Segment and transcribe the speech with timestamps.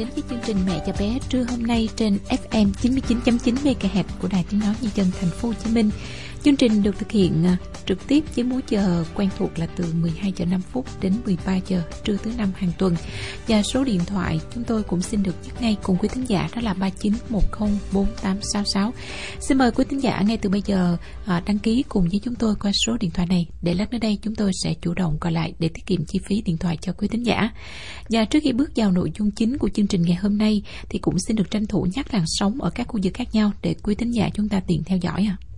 [0.00, 4.28] đến với chương trình Mẹ và bé trưa hôm nay trên FM 99.9 MHz của
[4.28, 5.90] Đài Tiếng nói Nhân dân Thành phố Hồ Chí Minh.
[6.44, 7.56] Chương trình được thực hiện à,
[7.90, 11.56] trực tiếp với múa giờ quen thuộc là từ 12 giờ 5 phút đến 13
[11.66, 12.96] giờ trưa thứ năm hàng tuần.
[13.48, 16.48] Và số điện thoại chúng tôi cũng xin được nhắc ngay cùng quý thính giả
[16.54, 16.74] đó là
[17.92, 18.90] 39104866.
[19.40, 22.34] Xin mời quý thính giả ngay từ bây giờ à, đăng ký cùng với chúng
[22.34, 25.16] tôi qua số điện thoại này để lát nữa đây chúng tôi sẽ chủ động
[25.20, 27.50] gọi lại để tiết kiệm chi phí điện thoại cho quý thính giả.
[28.10, 30.98] Và trước khi bước vào nội dung chính của chương trình ngày hôm nay, thì
[30.98, 33.74] cũng xin được tranh thủ nhắc làn sóng ở các khu vực khác nhau để
[33.82, 35.36] quý thính giả chúng ta tiện theo dõi ạ.
[35.40, 35.49] À.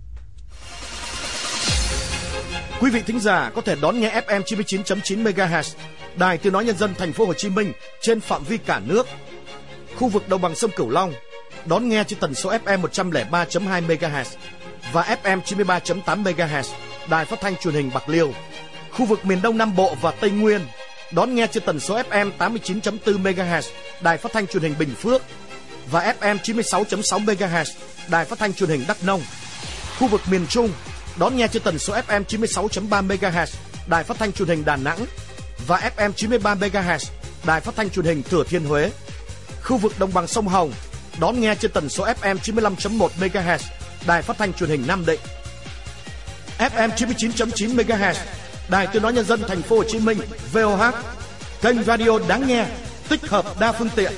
[2.79, 5.73] Quý vị thính giả có thể đón nghe FM 99.9 MHz,
[6.15, 9.07] Đài Tiếng nói nhân dân thành phố Hồ Chí Minh trên phạm vi cả nước.
[9.95, 11.13] Khu vực đồng bằng sông Cửu Long
[11.65, 14.25] đón nghe trên tần số FM 103.2 MHz
[14.91, 16.63] và FM 93.8 MHz,
[17.09, 18.33] Đài Phát thanh Truyền hình Bạc Liêu.
[18.91, 20.61] Khu vực miền Đông Nam Bộ và Tây Nguyên
[21.11, 23.61] đón nghe trên tần số FM 89.4 MHz,
[24.01, 25.21] Đài Phát thanh Truyền hình Bình Phước
[25.91, 27.65] và FM 96.6 MHz,
[28.07, 29.21] Đài Phát thanh Truyền hình Đắk Nông.
[29.99, 30.69] Khu vực miền Trung
[31.17, 33.45] đón nghe trên tần số FM 96.3 MHz,
[33.87, 35.05] Đài Phát thanh Truyền hình Đà Nẵng
[35.67, 37.09] và FM 93 MHz,
[37.45, 38.91] Đài Phát thanh Truyền hình Thừa Thiên Huế.
[39.63, 40.71] Khu vực đồng bằng sông Hồng
[41.19, 43.57] đón nghe trên tần số FM 95.1 MHz,
[44.07, 45.19] Đài Phát thanh Truyền hình Nam Định.
[46.57, 48.13] FM 99.9 MHz,
[48.69, 50.17] Đài Tiếng nói nhân dân thành phố Hồ Chí Minh
[50.53, 50.93] VOH.
[51.61, 52.65] Kênh radio đáng nghe,
[53.09, 54.11] tích hợp đa phương tiện.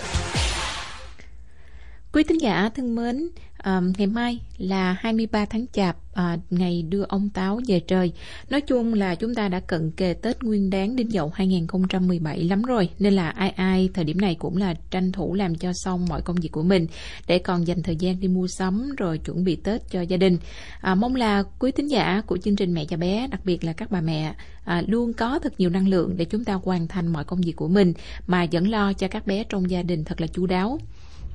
[2.13, 3.29] Quý thính giả thân mến,
[3.65, 8.11] à, ngày mai là 23 tháng Chạp, à, ngày đưa ông Táo về trời.
[8.49, 12.61] Nói chung là chúng ta đã cận kề Tết Nguyên Đán đinh dậu 2017 lắm
[12.61, 16.05] rồi, nên là ai ai thời điểm này cũng là tranh thủ làm cho xong
[16.09, 16.87] mọi công việc của mình
[17.27, 20.37] để còn dành thời gian đi mua sắm rồi chuẩn bị Tết cho gia đình.
[20.81, 23.73] À, mong là quý thính giả của chương trình Mẹ và Bé, đặc biệt là
[23.73, 27.07] các bà mẹ, à, luôn có thật nhiều năng lượng để chúng ta hoàn thành
[27.07, 27.93] mọi công việc của mình
[28.27, 30.79] mà vẫn lo cho các bé trong gia đình thật là chu đáo.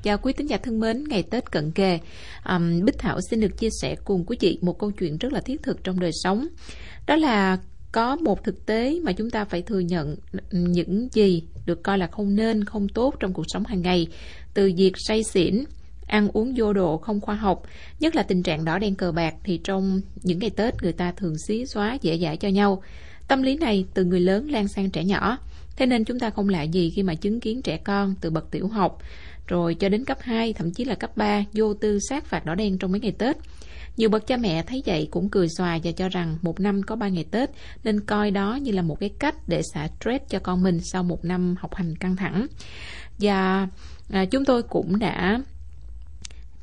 [0.03, 1.99] Chào quý tín giả thân mến, ngày Tết cận kề,
[2.49, 5.41] um, Bích Thảo xin được chia sẻ cùng quý vị một câu chuyện rất là
[5.41, 6.47] thiết thực trong đời sống.
[7.07, 7.57] Đó là
[7.91, 10.15] có một thực tế mà chúng ta phải thừa nhận
[10.51, 14.07] những gì được coi là không nên, không tốt trong cuộc sống hàng ngày.
[14.53, 15.63] Từ việc say xỉn,
[16.07, 17.63] ăn uống vô độ không khoa học,
[17.99, 21.11] nhất là tình trạng đỏ đen cờ bạc thì trong những ngày Tết người ta
[21.11, 22.83] thường xí xóa dễ dãi cho nhau.
[23.27, 25.37] Tâm lý này từ người lớn lan sang trẻ nhỏ.
[25.75, 28.51] Thế nên chúng ta không lạ gì khi mà chứng kiến trẻ con từ bậc
[28.51, 28.97] tiểu học
[29.47, 32.55] rồi cho đến cấp 2, thậm chí là cấp 3 vô tư sát phạt đỏ
[32.55, 33.37] đen trong mấy ngày Tết.
[33.97, 36.95] Nhiều bậc cha mẹ thấy vậy cũng cười xòa và cho rằng một năm có
[36.95, 37.49] 3 ngày Tết
[37.83, 41.03] nên coi đó như là một cái cách để xả stress cho con mình sau
[41.03, 42.47] một năm học hành căng thẳng.
[43.19, 43.67] Và
[44.11, 45.41] à, chúng tôi cũng đã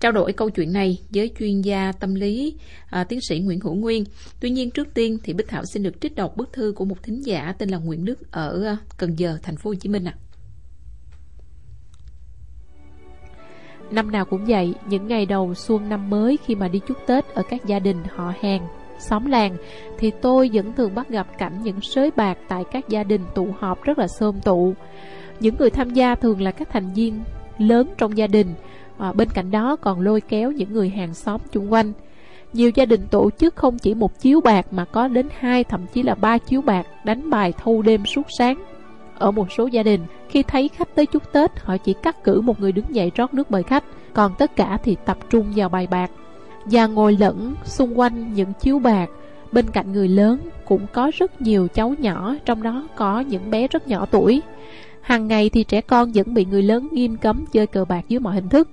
[0.01, 2.55] trao đổi câu chuyện này với chuyên gia tâm lý
[2.91, 4.05] à, tiến sĩ Nguyễn Hữu Nguyên.
[4.41, 7.03] Tuy nhiên trước tiên thì Bích Thảo xin được trích đọc bức thư của một
[7.03, 10.05] thính giả tên là Nguyễn Đức ở à, Cần Giờ, thành phố Hồ Chí Minh
[10.05, 10.15] ạ.
[10.17, 10.28] À.
[13.91, 17.35] Năm nào cũng vậy, những ngày đầu xuân năm mới khi mà đi chúc Tết
[17.35, 18.67] ở các gia đình họ hàng,
[18.99, 19.57] xóm làng,
[19.99, 23.49] thì tôi vẫn thường bắt gặp cảnh những sới bạc tại các gia đình tụ
[23.59, 24.75] họp rất là xôm tụ.
[25.41, 27.21] Những người tham gia thường là các thành viên
[27.59, 28.55] lớn trong gia đình,
[28.99, 31.93] à, bên cạnh đó còn lôi kéo những người hàng xóm chung quanh.
[32.53, 35.87] Nhiều gia đình tổ chức không chỉ một chiếu bạc mà có đến hai thậm
[35.93, 38.65] chí là ba chiếu bạc đánh bài thâu đêm suốt sáng
[39.19, 42.41] ở một số gia đình, khi thấy khách tới chúc Tết, họ chỉ cắt cử
[42.41, 43.85] một người đứng dậy rót nước mời khách,
[44.15, 46.11] còn tất cả thì tập trung vào bài bạc.
[46.65, 49.11] Và ngồi lẫn xung quanh những chiếu bạc,
[49.53, 53.69] bên cạnh người lớn cũng có rất nhiều cháu nhỏ, trong đó có những bé
[53.69, 54.43] rất nhỏ tuổi.
[55.01, 58.21] Hàng ngày thì trẻ con vẫn bị người lớn nghiêm cấm chơi cờ bạc dưới
[58.21, 58.69] mọi hình thức.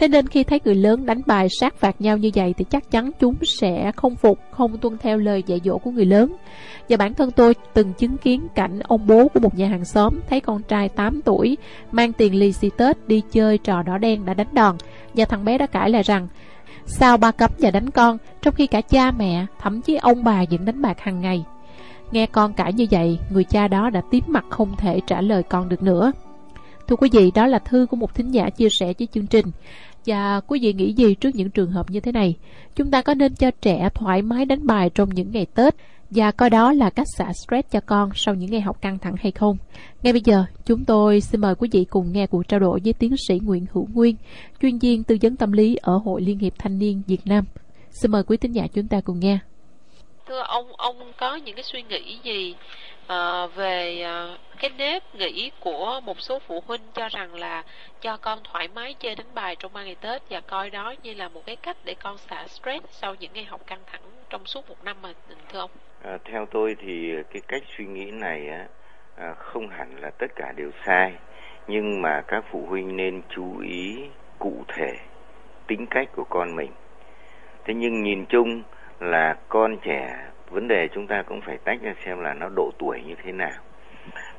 [0.00, 2.90] Thế nên khi thấy người lớn đánh bài sát phạt nhau như vậy thì chắc
[2.90, 6.36] chắn chúng sẽ không phục, không tuân theo lời dạy dỗ của người lớn.
[6.88, 10.14] Và bản thân tôi từng chứng kiến cảnh ông bố của một nhà hàng xóm
[10.28, 11.56] thấy con trai 8 tuổi
[11.92, 14.76] mang tiền lì xì Tết đi chơi trò đỏ đen đã đánh đòn.
[15.14, 16.28] Và thằng bé đã cãi lại rằng
[16.86, 20.44] Sao ba cấm và đánh con Trong khi cả cha mẹ Thậm chí ông bà
[20.50, 21.44] vẫn đánh bạc hàng ngày
[22.12, 25.42] Nghe con cãi như vậy Người cha đó đã tím mặt không thể trả lời
[25.42, 26.12] con được nữa
[26.90, 29.46] Thưa quý vị, đó là thư của một thính giả chia sẻ với chương trình.
[30.06, 32.36] Và quý vị nghĩ gì trước những trường hợp như thế này?
[32.76, 35.74] Chúng ta có nên cho trẻ thoải mái đánh bài trong những ngày Tết
[36.10, 39.14] và coi đó là cách xả stress cho con sau những ngày học căng thẳng
[39.20, 39.56] hay không?
[40.02, 42.92] Ngay bây giờ, chúng tôi xin mời quý vị cùng nghe cuộc trao đổi với
[42.92, 44.16] tiến sĩ Nguyễn Hữu Nguyên,
[44.62, 47.44] chuyên viên tư vấn tâm lý ở Hội Liên hiệp Thanh niên Việt Nam.
[47.90, 49.38] Xin mời quý tín giả chúng ta cùng nghe.
[50.28, 52.54] Thưa ông, ông có những cái suy nghĩ gì
[53.10, 57.64] uh, về uh, cái nếp nghĩ của một số phụ huynh cho rằng là
[58.00, 61.14] cho con thoải mái chơi đánh bài trong ba ngày Tết và coi đó như
[61.14, 64.46] là một cái cách để con xả stress sau những ngày học căng thẳng trong
[64.46, 65.12] suốt một năm mà
[65.52, 65.70] thưa ông?
[66.02, 68.66] À, theo tôi thì cái cách suy nghĩ này á
[69.16, 71.12] à, không hẳn là tất cả đều sai
[71.66, 73.98] nhưng mà các phụ huynh nên chú ý
[74.38, 74.92] cụ thể
[75.66, 76.70] tính cách của con mình
[77.64, 78.62] thế nhưng nhìn chung
[79.00, 82.70] là con trẻ vấn đề chúng ta cũng phải tách ra xem là nó độ
[82.78, 83.58] tuổi như thế nào.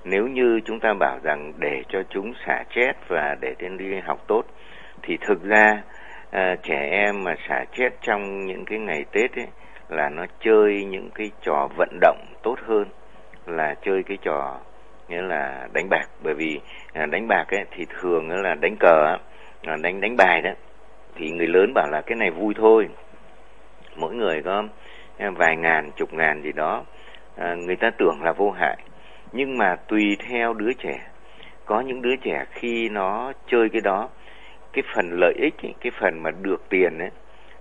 [0.03, 3.99] Nếu như chúng ta bảo rằng để cho chúng xả chết và để đến đi
[3.99, 4.41] học tốt
[5.01, 5.81] thì thực ra
[6.31, 9.47] à, trẻ em mà xả chết trong những cái ngày tết ấy
[9.89, 12.85] là nó chơi những cái trò vận động tốt hơn
[13.45, 14.59] là chơi cái trò
[15.07, 16.05] nghĩa là đánh bạc.
[16.23, 16.59] Bởi vì
[16.93, 19.17] à, đánh bạc ấy thì thường là đánh cờ
[19.63, 20.51] à, đánh đánh bài đó.
[21.15, 22.87] Thì người lớn bảo là cái này vui thôi.
[23.95, 24.63] Mỗi người có
[25.29, 26.85] vài ngàn chục ngàn gì đó
[27.35, 28.77] à, người ta tưởng là vô hại.
[29.31, 31.07] Nhưng mà tùy theo đứa trẻ.
[31.65, 34.09] Có những đứa trẻ khi nó chơi cái đó
[34.73, 37.09] cái phần lợi ích ấy, cái phần mà được tiền ấy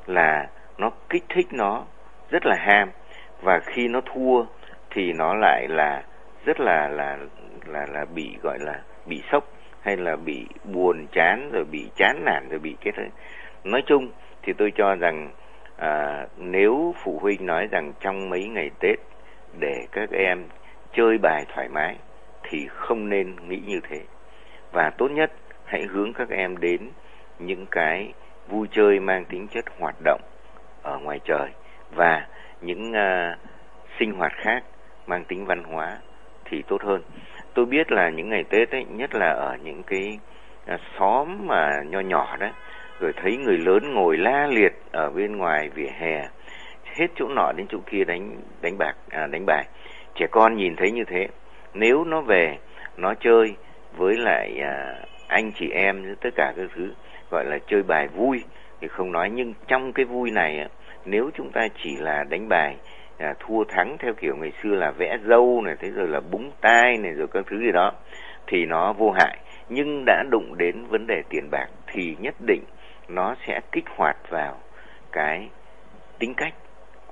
[0.06, 0.48] là
[0.78, 1.84] nó kích thích nó
[2.30, 2.90] rất là ham.
[3.42, 4.44] Và khi nó thua
[4.90, 6.02] thì nó lại là
[6.44, 7.18] rất là là
[7.66, 9.44] là là bị gọi là bị sốc
[9.80, 12.92] hay là bị buồn chán rồi bị chán nản rồi bị cái
[13.64, 14.10] nói chung
[14.42, 15.30] thì tôi cho rằng
[15.80, 18.98] à, nếu phụ huynh nói rằng trong mấy ngày Tết
[19.58, 20.44] để các em
[20.92, 21.96] chơi bài thoải mái
[22.42, 24.00] thì không nên nghĩ như thế.
[24.72, 25.32] Và tốt nhất
[25.64, 26.90] hãy hướng các em đến
[27.38, 28.12] những cái
[28.48, 30.20] vui chơi mang tính chất hoạt động
[30.82, 31.48] ở ngoài trời
[31.94, 32.26] và
[32.60, 33.38] những à,
[33.98, 34.62] sinh hoạt khác
[35.06, 35.98] mang tính văn hóa
[36.44, 37.02] thì tốt hơn.
[37.54, 40.18] Tôi biết là những ngày tết ấy nhất là ở những cái
[40.66, 42.50] à, xóm mà nho nhỏ đấy
[43.00, 46.28] rồi thấy người lớn ngồi la liệt ở bên ngoài vỉa hè.
[46.84, 49.64] Hết chỗ nọ đến chỗ kia đánh đánh bạc à, đánh bài.
[50.14, 51.28] Trẻ con nhìn thấy như thế.
[51.74, 52.58] Nếu nó về
[52.96, 53.54] nó chơi
[53.96, 54.94] với lại à,
[55.28, 56.94] anh chị em tất cả các thứ
[57.30, 58.44] gọi là chơi bài vui
[58.80, 59.30] thì không nói.
[59.30, 60.66] Nhưng trong cái vui này
[61.04, 62.76] nếu chúng ta chỉ là đánh bài
[63.18, 66.50] à, thua thắng theo kiểu ngày xưa là vẽ dâu này thế rồi là búng
[66.60, 67.92] tai này rồi các thứ gì đó
[68.46, 69.38] thì nó vô hại.
[69.68, 72.62] Nhưng đã đụng đến vấn đề tiền bạc thì nhất định
[73.14, 74.58] nó sẽ kích hoạt vào
[75.12, 75.48] cái
[76.18, 76.54] tính cách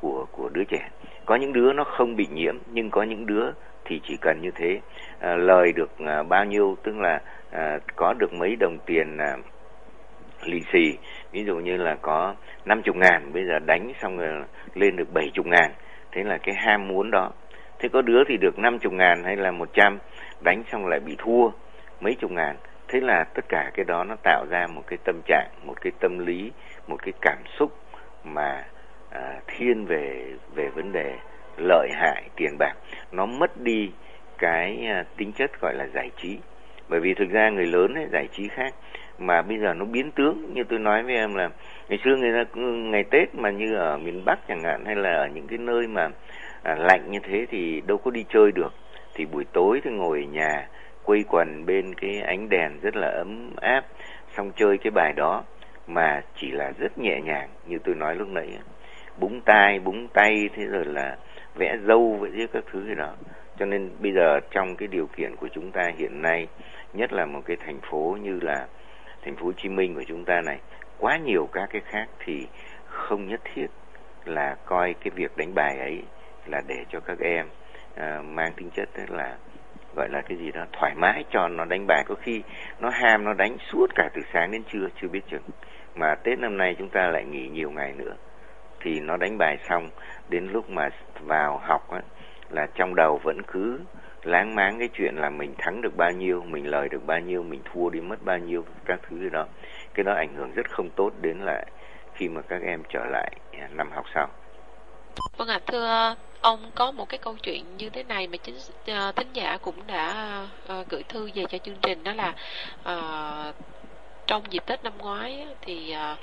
[0.01, 0.89] của của đứa trẻ.
[1.27, 3.51] Có những đứa nó không bị nhiễm nhưng có những đứa
[3.85, 4.81] thì chỉ cần như thế.
[5.21, 9.37] À, lời được à, bao nhiêu tức là à, có được mấy đồng tiền à,
[10.45, 10.99] lì xì.
[11.33, 12.35] Ví dụ như là có
[12.65, 14.45] năm chục ngàn bây giờ đánh xong rồi
[14.75, 15.73] lên được bảy chục ngàn.
[16.13, 17.31] Thế là cái ham muốn đó.
[17.79, 19.99] Thế có đứa thì được năm chục ngàn hay là một trăm
[20.41, 21.51] đánh xong lại bị thua
[22.01, 22.57] mấy chục ngàn
[22.89, 25.93] thế là tất cả cái đó nó tạo ra một cái tâm trạng một cái
[26.01, 26.53] tâm lý
[26.87, 27.73] một cái cảm xúc
[28.25, 28.65] mà
[29.11, 30.25] à, thiên về
[30.55, 31.15] về vấn đề
[31.57, 32.75] lợi hại tiền bạc.
[33.13, 33.91] Nó mất đi
[34.39, 36.39] cái à, tính chất gọi là giải trí.
[36.89, 38.75] Bởi vì thực ra người lớn ấy, giải trí khác.
[39.19, 40.55] Mà bây giờ nó biến tướng.
[40.55, 41.51] Như tôi nói với em là
[41.89, 45.13] ngày xưa người ta ngày tết mà như ở miền bắc chẳng hạn hay là
[45.13, 46.09] ở những cái nơi mà
[46.63, 48.73] à, lạnh như thế thì đâu có đi chơi được.
[49.15, 50.69] Thì buổi tối thì ngồi ở nhà
[51.09, 53.85] quây quần bên cái ánh đèn rất là ấm áp
[54.37, 55.45] xong chơi cái bài đó
[55.87, 58.59] mà chỉ là rất nhẹ nhàng như tôi nói lúc nãy
[59.21, 61.17] búng tai búng tay thế rồi là
[61.55, 63.15] vẽ dâu với các thứ gì đó.
[63.59, 66.47] Cho nên bây giờ trong cái điều kiện của chúng ta hiện nay
[66.93, 68.67] nhất là một cái thành phố như là
[69.25, 70.59] thành phố Hồ Chí Minh của chúng ta này
[70.99, 72.47] quá nhiều các cái khác thì
[72.87, 73.67] không nhất thiết
[74.25, 76.03] là coi cái việc đánh bài ấy
[76.47, 79.37] là để cho các em uh, mang tính chất là
[79.99, 82.05] gọi là cái gì đó thoải mái cho nó đánh bài.
[82.09, 82.43] Có khi
[82.81, 85.43] nó ham nó đánh suốt cả từ sáng đến trưa chưa biết chừng.
[85.95, 88.15] Mà Tết năm nay chúng ta lại nghỉ nhiều ngày nữa.
[88.81, 89.89] Thì nó đánh bài xong
[90.29, 90.89] đến lúc mà
[91.21, 92.01] vào học á,
[92.51, 93.81] là trong đầu vẫn cứ
[94.23, 97.43] láng máng cái chuyện là mình thắng được bao nhiêu mình lời được bao nhiêu
[97.43, 99.47] mình thua đi mất bao nhiêu các thứ gì đó.
[99.95, 101.67] Cái đó ảnh hưởng rất không tốt đến lại
[102.15, 104.29] khi mà các em trở lại à, năm học sau.
[105.39, 109.17] Vâng ạ thưa ông có một cái câu chuyện như thế này mà chính uh,
[109.17, 112.35] thính giả cũng đã uh, gửi thư về cho chương trình đó là
[112.81, 113.55] uh,
[114.27, 116.19] trong dịp Tết năm ngoái thì uh,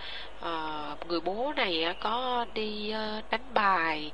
[0.46, 4.12] uh, người bố này có đi uh, đánh bài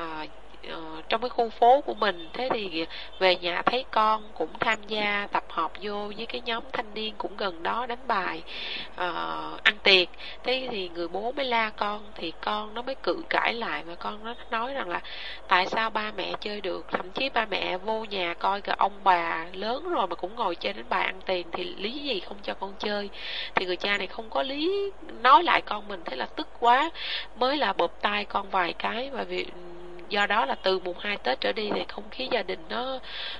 [0.00, 0.28] uh,
[0.72, 2.86] uh, trong cái khu phố của mình thế thì
[3.18, 7.14] về nhà thấy con cũng tham gia tập hợp vô với cái nhóm thanh niên
[7.18, 8.42] cũng gần đó đánh bài
[8.92, 10.08] uh, ăn tiệc.
[10.42, 13.94] Thế thì người bố mới la con thì con nó mới cự cãi lại và
[13.94, 15.00] con nó nói rằng là
[15.48, 16.86] tại sao ba mẹ chơi được?
[16.90, 20.56] Thậm chí ba mẹ vô nhà coi cả ông bà lớn rồi mà cũng ngồi
[20.56, 23.10] chơi đánh bài ăn tiền thì lý gì không cho con chơi?
[23.54, 24.90] Thì người cha này không có lý
[25.22, 26.90] nói lại con mình thế là tức quá.
[27.36, 29.46] Mới là bộp tay con vài cái và vì
[30.08, 32.98] do đó là từ mùng 2 Tết trở đi thì không khí gia đình nó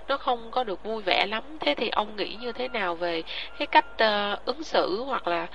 [0.09, 3.23] nó không có được vui vẻ lắm thế thì ông nghĩ như thế nào về
[3.59, 5.47] cái cách uh, ứng xử hoặc là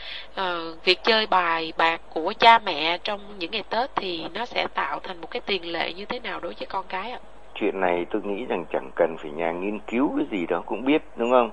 [0.41, 4.67] uh, việc chơi bài bạc của cha mẹ trong những ngày Tết thì nó sẽ
[4.73, 7.19] tạo thành một cái tiền lệ như thế nào đối với con cái ạ?
[7.55, 10.85] Chuyện này tôi nghĩ rằng chẳng cần phải nhà nghiên cứu cái gì đó cũng
[10.85, 11.51] biết đúng không?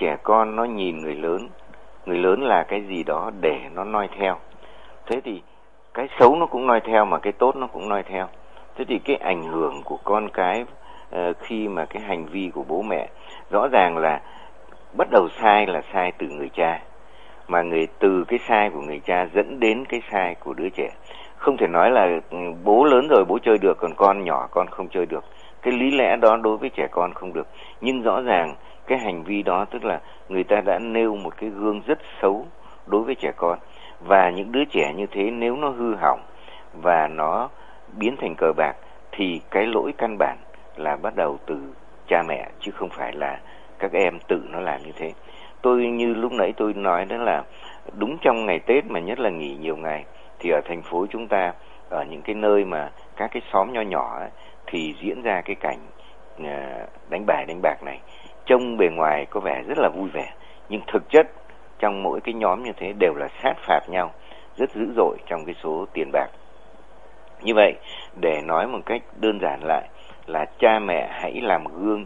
[0.00, 1.48] trẻ con nó nhìn người lớn
[2.06, 4.38] người lớn là cái gì đó để nó noi theo
[5.06, 5.42] thế thì
[5.94, 8.28] cái xấu nó cũng noi theo mà cái tốt nó cũng noi theo
[8.80, 10.64] thế thì cái ảnh hưởng của con cái
[11.14, 13.08] uh, khi mà cái hành vi của bố mẹ
[13.50, 14.20] rõ ràng là
[14.96, 16.80] bắt đầu sai là sai từ người cha.
[17.48, 20.90] Mà người từ cái sai của người cha dẫn đến cái sai của đứa trẻ.
[21.36, 24.66] Không thể nói là ừ, bố lớn rồi bố chơi được còn con nhỏ con
[24.70, 25.24] không chơi được.
[25.62, 27.46] Cái lý lẽ đó đối với trẻ con không được.
[27.80, 28.54] Nhưng rõ ràng
[28.86, 32.46] cái hành vi đó tức là người ta đã nêu một cái gương rất xấu
[32.86, 33.58] đối với trẻ con.
[34.00, 36.20] Và những đứa trẻ như thế nếu nó hư hỏng
[36.82, 37.48] và nó
[37.98, 38.72] biến thành cờ bạc
[39.12, 40.38] thì cái lỗi căn bản
[40.76, 41.56] là bắt đầu từ
[42.08, 43.40] cha mẹ chứ không phải là
[43.78, 45.12] các em tự nó làm như thế.
[45.62, 47.42] Tôi như lúc nãy tôi nói đó là
[47.98, 50.04] đúng trong ngày tết mà nhất là nghỉ nhiều ngày
[50.38, 51.52] thì ở thành phố chúng ta
[51.88, 54.30] ở những cái nơi mà các cái xóm nho nhỏ ấy,
[54.66, 55.78] thì diễn ra cái cảnh
[56.44, 58.00] à, đánh bài đánh bạc này.
[58.46, 60.32] Trông bề ngoài có vẻ rất là vui vẻ
[60.68, 61.26] nhưng thực chất
[61.78, 64.12] trong mỗi cái nhóm như thế đều là sát phạt nhau
[64.56, 66.28] rất dữ dội trong cái số tiền bạc
[67.42, 67.74] như vậy
[68.20, 69.88] để nói một cách đơn giản lại
[70.26, 72.04] là cha mẹ hãy làm gương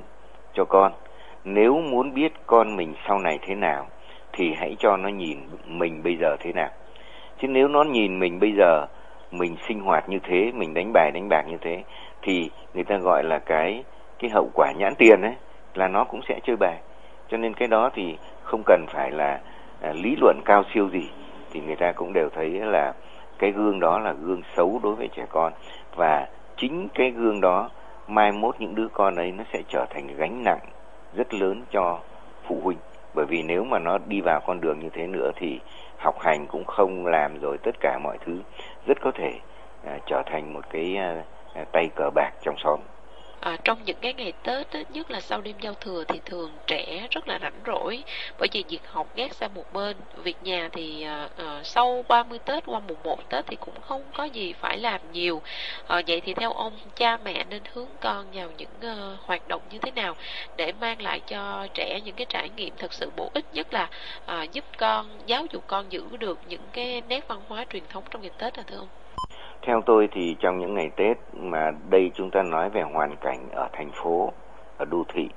[0.54, 0.92] cho con.
[1.44, 3.86] Nếu muốn biết con mình sau này thế nào
[4.32, 6.70] thì hãy cho nó nhìn mình bây giờ thế nào.
[7.38, 8.86] Chứ nếu nó nhìn mình bây giờ
[9.30, 11.82] mình sinh hoạt như thế mình đánh bài đánh bạc như thế
[12.22, 13.84] thì người ta gọi là cái
[14.18, 15.34] cái hậu quả nhãn tiền ấy
[15.74, 16.78] là nó cũng sẽ chơi bài.
[17.28, 19.40] Cho nên cái đó thì không cần phải là
[19.82, 21.08] à, lý luận cao siêu gì
[21.52, 22.92] thì người ta cũng đều thấy là
[23.44, 25.52] cái gương đó là gương xấu đối với trẻ con.
[25.96, 27.70] Và chính cái gương đó
[28.08, 30.60] mai mốt những đứa con ấy nó sẽ trở thành gánh nặng
[31.16, 31.98] rất lớn cho
[32.48, 32.78] phụ huynh.
[33.14, 35.60] Bởi vì nếu mà nó đi vào con đường như thế nữa thì
[35.98, 38.40] học hành cũng không làm rồi tất cả mọi thứ
[38.86, 39.32] rất có thể
[39.84, 41.24] à, trở thành một cái à,
[41.54, 42.80] à tay cờ bạc trong xóm
[43.44, 46.50] à, trong những cái ngày Tết á, nhất là sau đêm giao thừa thì thường
[46.66, 48.04] trẻ rất là rảnh rỗi
[48.38, 49.96] bởi vì việc học gác sang một bên.
[50.24, 54.12] Việc nhà thì à, à, sau 30 Tết qua mùng 1 Tết thì cũng không
[54.14, 55.42] có gì phải làm nhiều.
[55.86, 59.62] À, vậy thì theo ông cha mẹ nên hướng con vào những uh, hoạt động
[59.70, 60.16] như thế nào
[60.56, 63.90] để mang lại cho trẻ những cái trải nghiệm thật sự bổ ích nhất là
[64.26, 68.04] à, giúp con giáo dục con giữ được những cái nét văn hóa truyền thống
[68.10, 68.88] trong ngày Tết là thưa ông?
[69.66, 73.38] Theo tôi thì trong những ngày Tết mà đây chúng ta nói về hoàn cảnh
[73.52, 74.32] ở thành phố,
[74.78, 75.28] ở đô thị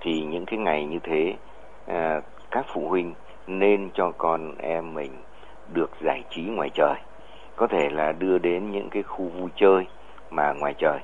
[0.00, 1.34] thì những cái ngày như thế
[1.86, 2.20] à,
[2.50, 3.14] các phụ huynh
[3.46, 5.10] nên cho con em mình
[5.72, 6.94] được giải trí ngoài trời.
[7.56, 9.86] Có thể là đưa đến những cái khu vui chơi
[10.30, 10.98] mà ngoài trời.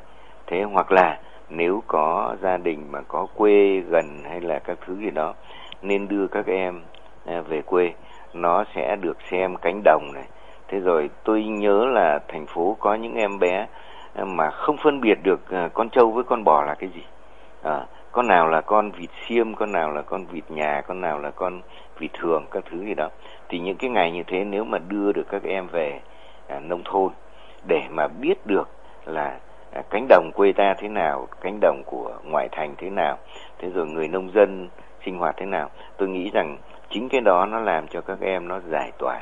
[0.47, 4.97] Thế hoặc là nếu có gia đình mà có quê gần hay là các thứ
[4.97, 5.35] gì đó
[5.83, 6.83] nên đưa các em
[7.27, 7.93] à, về quê
[8.35, 10.25] nó sẽ được xem cánh đồng này
[10.75, 13.67] thế rồi tôi nhớ là thành phố có những em bé
[14.15, 17.03] ờ, mà không phân biệt được ờ, con trâu với con bò là cái gì.
[17.63, 21.19] À, con nào là con vịt xiêm con nào là con vịt nhà con nào
[21.19, 21.61] là con
[21.99, 23.09] vịt thường các thứ gì đó.
[23.49, 26.01] Thì những cái ngày như thế nếu mà đưa được các em về
[26.49, 27.13] à, nông thôn
[27.69, 28.69] để mà biết được
[29.05, 29.39] là
[29.73, 33.19] à, cánh đồng quê ta thế nào cánh đồng của ngoại thành thế nào
[33.59, 34.69] thế rồi người nông dân
[35.05, 36.57] sinh hoạt thế nào tôi nghĩ rằng
[36.91, 39.21] chính cái đó nó làm cho các em nó giải tỏa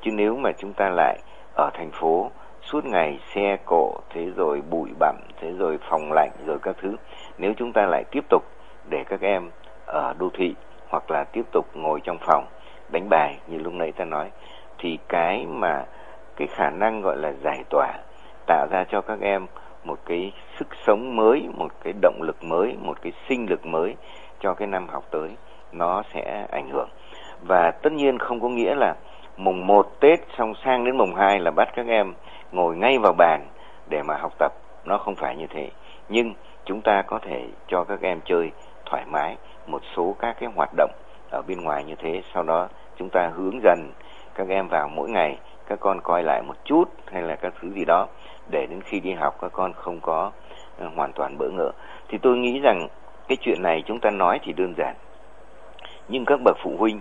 [0.00, 1.18] chứ nếu mà chúng ta lại
[1.56, 2.30] ở thành phố,
[2.62, 6.96] suốt ngày xe cộ, thế rồi bụi bặm, thế rồi phòng lạnh, rồi các thứ,
[7.38, 8.42] nếu chúng ta lại tiếp tục
[8.90, 9.50] để các em
[9.86, 10.54] ở đô thị
[10.88, 12.46] hoặc là tiếp tục ngồi trong phòng
[12.92, 14.30] đánh bài như lúc nãy ta nói,
[14.78, 15.84] thì cái mà
[16.36, 17.92] cái khả năng gọi là giải tỏa
[18.46, 19.46] tạo ra cho các em
[19.84, 23.96] một cái sức sống mới, một cái động lực mới, một cái sinh lực mới
[24.40, 25.30] cho cái năm học tới,
[25.72, 26.88] nó sẽ ảnh hưởng.
[27.48, 28.94] Và tất nhiên không có nghĩa là
[29.40, 32.14] mùng 1 Tết xong sang đến mùng 2 là bắt các em
[32.52, 33.46] ngồi ngay vào bàn
[33.88, 34.52] để mà học tập.
[34.84, 35.70] Nó không phải như thế.
[36.08, 38.50] Nhưng chúng ta có thể cho các em chơi
[38.86, 40.90] thoải mái một số các cái hoạt động
[41.30, 42.22] ở bên ngoài như thế.
[42.34, 42.68] Sau đó
[42.98, 43.92] chúng ta hướng dần
[44.34, 47.70] các em vào mỗi ngày, các con coi lại một chút hay là các thứ
[47.70, 48.06] gì đó
[48.50, 50.30] để đến khi đi học các con không có
[50.78, 51.70] ờ, hoàn toàn bỡ ngỡ.
[52.08, 52.88] Thì tôi nghĩ rằng
[53.28, 54.94] cái chuyện này chúng ta nói thì đơn giản.
[56.08, 57.00] Nhưng các bậc phụ huynh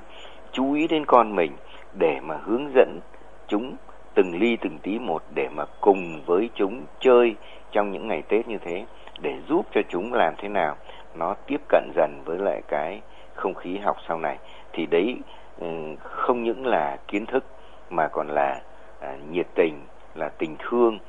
[0.51, 1.51] chú ý đến con mình
[1.93, 2.99] để mà hướng dẫn
[3.47, 3.75] chúng,
[4.13, 7.35] từng ly từng tí một để mà cùng với chúng chơi
[7.71, 8.85] trong những ngày Tết như thế,
[9.21, 10.75] để giúp cho chúng làm thế nào
[11.15, 13.01] nó tiếp cận dần với lại cái
[13.33, 14.37] không khí học sau này.
[14.73, 15.17] Thì đấy
[15.59, 15.67] ừ,
[16.03, 17.43] không những là kiến thức,
[17.89, 18.61] mà còn là
[18.99, 19.81] à, nhiệt tình,
[20.15, 20.99] là tình thương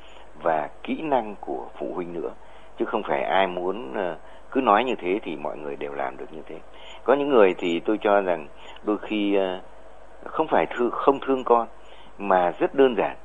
[0.43, 2.31] và kỹ năng của phụ huynh nữa.
[2.77, 4.17] Chứ không phải ai muốn ờ,
[4.51, 6.55] cứ nói như thế thì mọi người đều làm được như thế.
[7.03, 8.47] Có những người thì tôi cho rằng
[8.83, 9.59] đôi khi ờ,
[10.25, 11.67] không phải thương không thương con
[12.17, 13.15] mà rất đơn giản.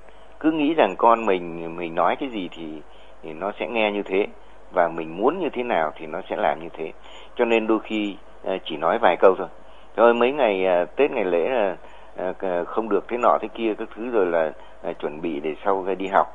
[0.41, 2.83] Cứ nghĩ rằng con mình mình nói cái gì thì,
[3.23, 4.27] thì nó sẽ nghe như thế
[4.73, 6.93] và mình muốn như thế nào thì nó sẽ làm như thế.
[7.37, 9.49] Cho nên đôi khi ờ, chỉ nói vài câu thôi.
[9.97, 11.77] Rồi mấy ngày ờ, tết ngày lễ là
[12.39, 14.53] ờ, không được thế nọ thế kia các thứ rồi là
[14.93, 16.27] chuẩn bị để sau đi học.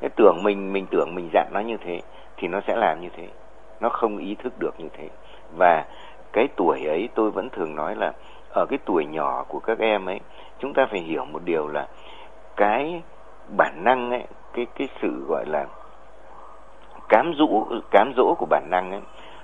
[0.00, 2.00] Cái tưởng mình mình tưởng mình dặn nó như thế
[2.36, 3.28] thì nó sẽ làm như thế.
[3.80, 5.08] Nó không ý thức được như thế.
[5.58, 5.84] Và
[6.32, 8.12] cái tuổi ấy tôi vẫn thường nói là
[8.52, 10.20] ở cái tuổi nhỏ của các em ấy,
[10.58, 11.88] chúng ta phải hiểu một điều là
[12.56, 13.02] cái
[13.56, 15.66] bản năng ấy, cái cái sự gọi là
[17.08, 19.00] cám dỗ cám dỗ của bản năng ấy,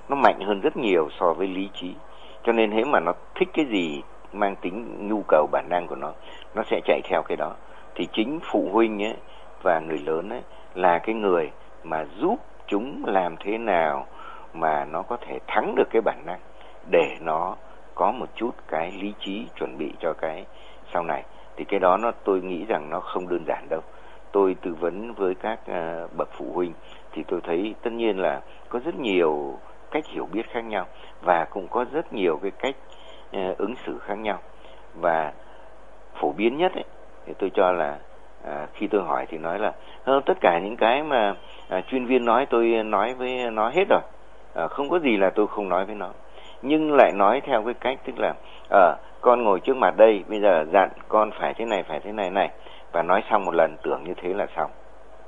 [0.09, 1.95] nó mạnh hơn rất nhiều so với lý trí.
[2.43, 4.01] Cho nên thế mà nó thích cái gì,
[4.33, 6.11] mang tính nhu cầu bản năng của nó
[6.55, 7.53] nó sẽ chạy theo cái đó.
[7.95, 9.15] Thì chính phụ huynh ấy
[9.63, 10.41] và người lớn ấy
[10.75, 11.51] là cái người
[11.83, 14.05] mà giúp chúng làm thế nào
[14.53, 16.39] mà nó có thể thắng được cái bản năng
[16.91, 17.55] để nó
[17.97, 20.45] có một chút cái lý trí chuẩn bị cho cái
[20.93, 21.23] sau này.
[21.55, 23.81] Thì cái đó nó tôi nghĩ rằng nó không đơn giản đâu.
[24.31, 26.73] Tôi tư vấn với các uh, bậc phụ huynh
[27.11, 29.59] thì tôi thấy tất nhiên là có rất nhiều
[29.91, 30.85] cách hiểu biết khác nhau
[31.21, 32.75] và cũng có rất nhiều cái cách
[33.37, 34.39] uh, ứng xử khác nhau.
[35.01, 35.33] Và
[36.19, 36.85] phổ biến nhất ấy,
[37.25, 37.99] thì tôi cho là
[38.45, 39.73] à, khi tôi hỏi thì nói là
[40.25, 41.35] tất cả những cái mà
[41.69, 44.01] à, chuyên viên nói tôi nói với nó hết rồi.
[44.55, 46.11] À, không có gì là tôi không nói với nó
[46.61, 48.33] nhưng lại nói theo cái cách tức là
[48.69, 51.99] ở à, con ngồi trước mặt đây bây giờ dặn con phải thế này phải
[51.99, 52.49] thế này này.
[52.91, 54.71] Và nói xong một lần tưởng như thế là xong.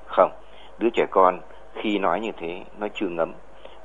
[0.05, 0.31] Không
[0.77, 1.39] đứa trẻ con
[1.73, 3.33] khi nói như thế nó chưa ngấm.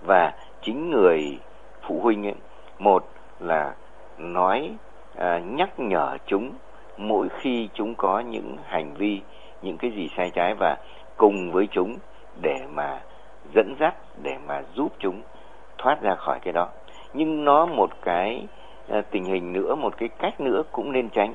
[0.07, 0.33] Và
[0.63, 1.39] chính người
[1.83, 2.35] phụ huynh ấy
[2.79, 3.05] một
[3.41, 3.75] là
[4.19, 4.71] nói
[5.17, 6.53] à, nhắc nhở chúng
[6.97, 9.21] mỗi khi chúng có những hành vi
[9.63, 10.77] những cái gì sai trái và
[11.17, 11.97] cùng với chúng
[12.43, 13.01] để mà
[13.55, 15.23] dẫn dắt để mà giúp chúng
[15.79, 16.69] thoát ra khỏi cái đó
[17.15, 18.47] nhưng nó một cái
[18.89, 21.35] à, tình hình nữa, một cái cách nữa cũng nên tránh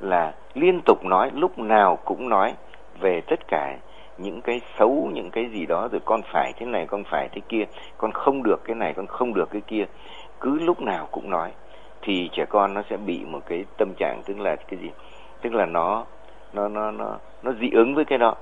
[0.00, 2.54] là liên tục nói, lúc nào cũng nói
[3.00, 3.76] về tất cả
[4.18, 7.40] những cái xấu, những cái gì đó, rồi con phải thế này, con phải thế
[7.48, 7.64] kia,
[7.98, 9.84] con không được cái này, con không được cái kia.
[10.40, 11.52] Cứ lúc nào cũng nói
[12.02, 14.90] thì trẻ con nó sẽ bị một cái tâm trạng tức là cái gì?
[15.42, 16.04] Tức là nó
[16.52, 18.34] nó nó nó nó dị ứng với cái đó.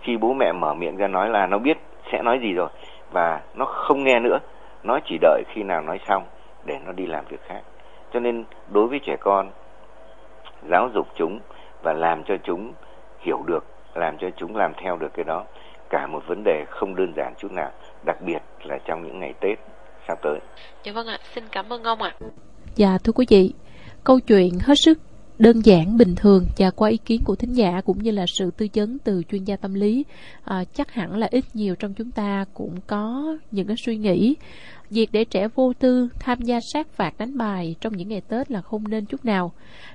[0.00, 1.78] Khi bố mẹ mở miệng ra nói là nó biết,
[2.12, 2.68] sẽ nói gì rồi
[3.12, 4.38] và nó không nghe nữa
[4.86, 6.26] nó chỉ đợi khi nào nói xong
[6.64, 7.60] để nó đi làm việc khác.
[8.12, 9.50] Cho nên đối với trẻ con
[10.70, 11.40] giáo dục chúng
[11.82, 12.72] và làm cho chúng
[13.20, 15.44] hiểu được làm cho chúng làm theo được cái đó
[15.90, 17.70] cả một vấn đề không đơn giản chút nào
[18.06, 19.58] đặc biệt là trong những ngày tết
[20.08, 20.38] sắp tới.
[20.82, 22.14] Dạ vâng ạ xin cảm ơn ông ạ.
[22.74, 23.54] Dạ thưa quý vị
[24.04, 24.98] câu chuyện hết sức
[25.38, 28.50] đơn giản bình thường và qua ý kiến của thính giả cũng như là sự
[28.50, 30.04] tư vấn từ chuyên gia tâm lý
[30.44, 34.36] à, chắc hẳn là ít nhiều trong chúng ta cũng có những cái suy nghĩ
[34.90, 38.50] việc để trẻ vô tư tham gia sát phạt đánh bài trong những ngày Tết
[38.50, 39.52] là không nên chút nào.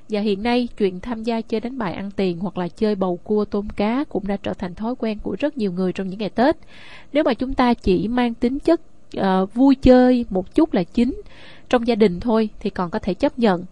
[0.10, 3.20] Và hiện nay, chuyện tham gia chơi đánh bài ăn tiền hoặc là chơi bầu
[3.24, 6.20] cua tôm cá cũng đã trở thành thói quen của rất nhiều người trong những
[6.20, 6.58] ngày Tết.
[7.14, 8.82] Nếu mà chúng ta chỉ mang tính chất
[9.18, 11.22] uh, vui chơi một chút là chính
[11.70, 13.66] trong gia đình thôi thì còn có thể chấp nhận.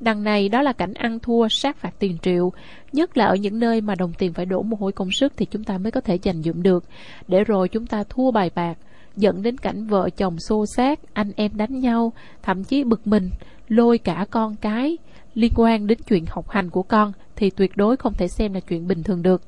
[0.00, 2.52] Đằng này đó là cảnh ăn thua sát phạt tiền triệu.
[2.92, 5.46] Nhất là ở những nơi mà đồng tiền phải đổ mồ hôi công sức Thì
[5.50, 6.84] chúng ta mới có thể dành dụm được.
[7.28, 8.78] Để rồi chúng ta thua bài bạc
[9.16, 13.30] Dẫn đến cảnh vợ chồng xô xát Anh em đánh nhau Thậm chí bực mình
[13.68, 14.98] Lôi cả con cái.
[15.34, 18.60] Liên quan đến chuyện học hành của con Thì tuyệt đối không thể xem là
[18.60, 19.42] chuyện bình thường được.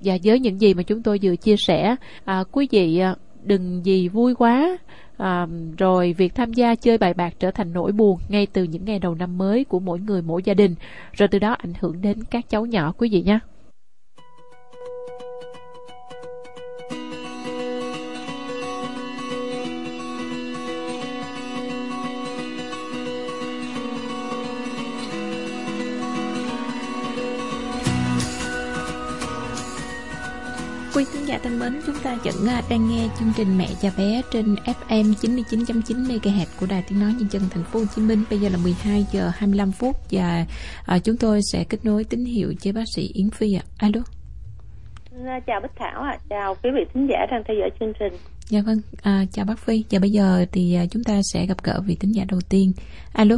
[0.00, 3.14] Và với những gì mà chúng tôi vừa chia sẻ à, Quý vị à,
[3.48, 4.78] đừng gì vui quá.
[5.16, 5.46] À,
[5.78, 8.98] rồi việc tham gia chơi bài bạc trở thành nỗi buồn ngay từ những ngày
[8.98, 10.74] đầu năm mới của mỗi người mỗi gia đình.
[11.12, 13.38] Rồi từ đó ảnh hưởng đến các cháu nhỏ quý vị nhé.
[31.28, 34.54] Giả thân mến, chúng ta vẫn à, đang nghe chương trình Mẹ và bé trên
[34.54, 38.24] FM 99.9 MHz của Đài Tiếng nói Nhân dân Thành phố Hồ Chí Minh.
[38.30, 40.44] Bây giờ là 12 giờ 25 phút và
[40.86, 43.62] à, chúng tôi sẽ kết nối tín hiệu với bác sĩ Yến Phi ạ.
[43.78, 43.88] À.
[43.88, 44.00] Alo.
[45.26, 46.18] À, chào Bích Thảo ạ, à.
[46.30, 48.20] chào quý vị thính giả đang theo dõi chương trình.
[48.48, 49.84] Dạ vâng, à, chào bác Phi.
[49.90, 52.72] Và bây giờ thì à, chúng ta sẽ gặp gỡ vị thính giả đầu tiên.
[53.12, 53.36] Alo.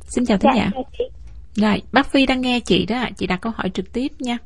[0.00, 0.82] Xin chào thính dạ, giả.
[1.54, 4.38] Rồi, bác Phi đang nghe chị đó, chị đặt câu hỏi trực tiếp nha.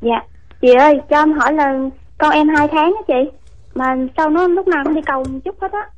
[0.00, 0.20] Dạ,
[0.60, 1.72] chị ơi cho em hỏi là
[2.18, 3.30] con em hai tháng á chị.
[3.74, 5.90] Mà sao nó lúc nào cũng đi cầu một chút hết á.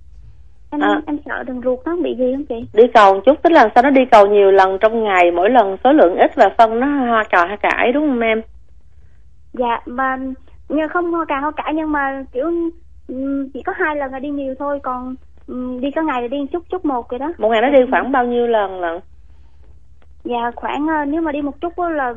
[0.70, 1.02] Em à.
[1.06, 2.66] em sợ đường ruột nó bị gì không chị?
[2.74, 5.50] Đi cầu một chút tức là sao nó đi cầu nhiều lần trong ngày mỗi
[5.50, 8.42] lần số lượng ít và phân nó hoa cò hoa cải đúng không em?
[9.52, 10.18] Dạ mà
[10.68, 12.50] nhưng không hoa cà hoa cải nhưng mà kiểu
[13.54, 15.14] chỉ có hai lần là đi nhiều thôi còn
[15.80, 17.32] đi có ngày là đi chút chút một vậy đó.
[17.38, 19.00] Một ngày nó đi khoảng bao nhiêu lần lần
[20.24, 22.14] dạ khoảng ờ, nếu mà đi một chút là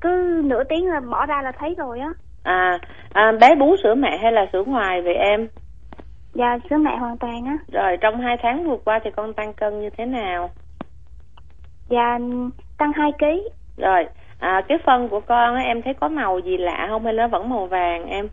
[0.00, 2.78] cứ nửa tiếng là bỏ ra là thấy rồi á à,
[3.12, 5.48] à bé bú sữa mẹ hay là sữa ngoài vậy em
[6.34, 9.52] dạ sữa mẹ hoàn toàn á rồi trong hai tháng vừa qua thì con tăng
[9.52, 10.50] cân như thế nào
[11.92, 12.18] Dạ
[12.78, 13.24] tăng 2 kg.
[13.76, 14.06] Rồi,
[14.38, 17.28] à, cái phân của con á, em thấy có màu gì lạ không hay nó
[17.28, 18.28] vẫn màu vàng em?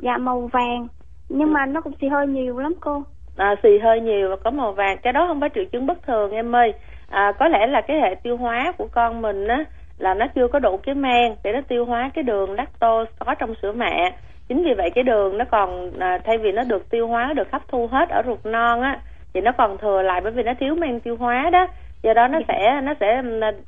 [0.00, 0.88] Dạ màu vàng,
[1.28, 3.02] nhưng mà nó cũng xì hơi nhiều lắm cô.
[3.36, 6.02] À, xì hơi nhiều và có màu vàng, cái đó không phải triệu chứng bất
[6.02, 6.72] thường em ơi.
[7.10, 9.64] À, có lẽ là cái hệ tiêu hóa của con mình á
[9.98, 13.34] là nó chưa có đủ cái men để nó tiêu hóa cái đường lactose có
[13.34, 14.12] trong sữa mẹ.
[14.48, 17.52] Chính vì vậy cái đường nó còn à, thay vì nó được tiêu hóa được
[17.52, 19.00] hấp thu hết ở ruột non á
[19.34, 21.66] thì nó còn thừa lại bởi vì nó thiếu men tiêu hóa đó.
[22.02, 23.22] Do đó nó sẽ nó sẽ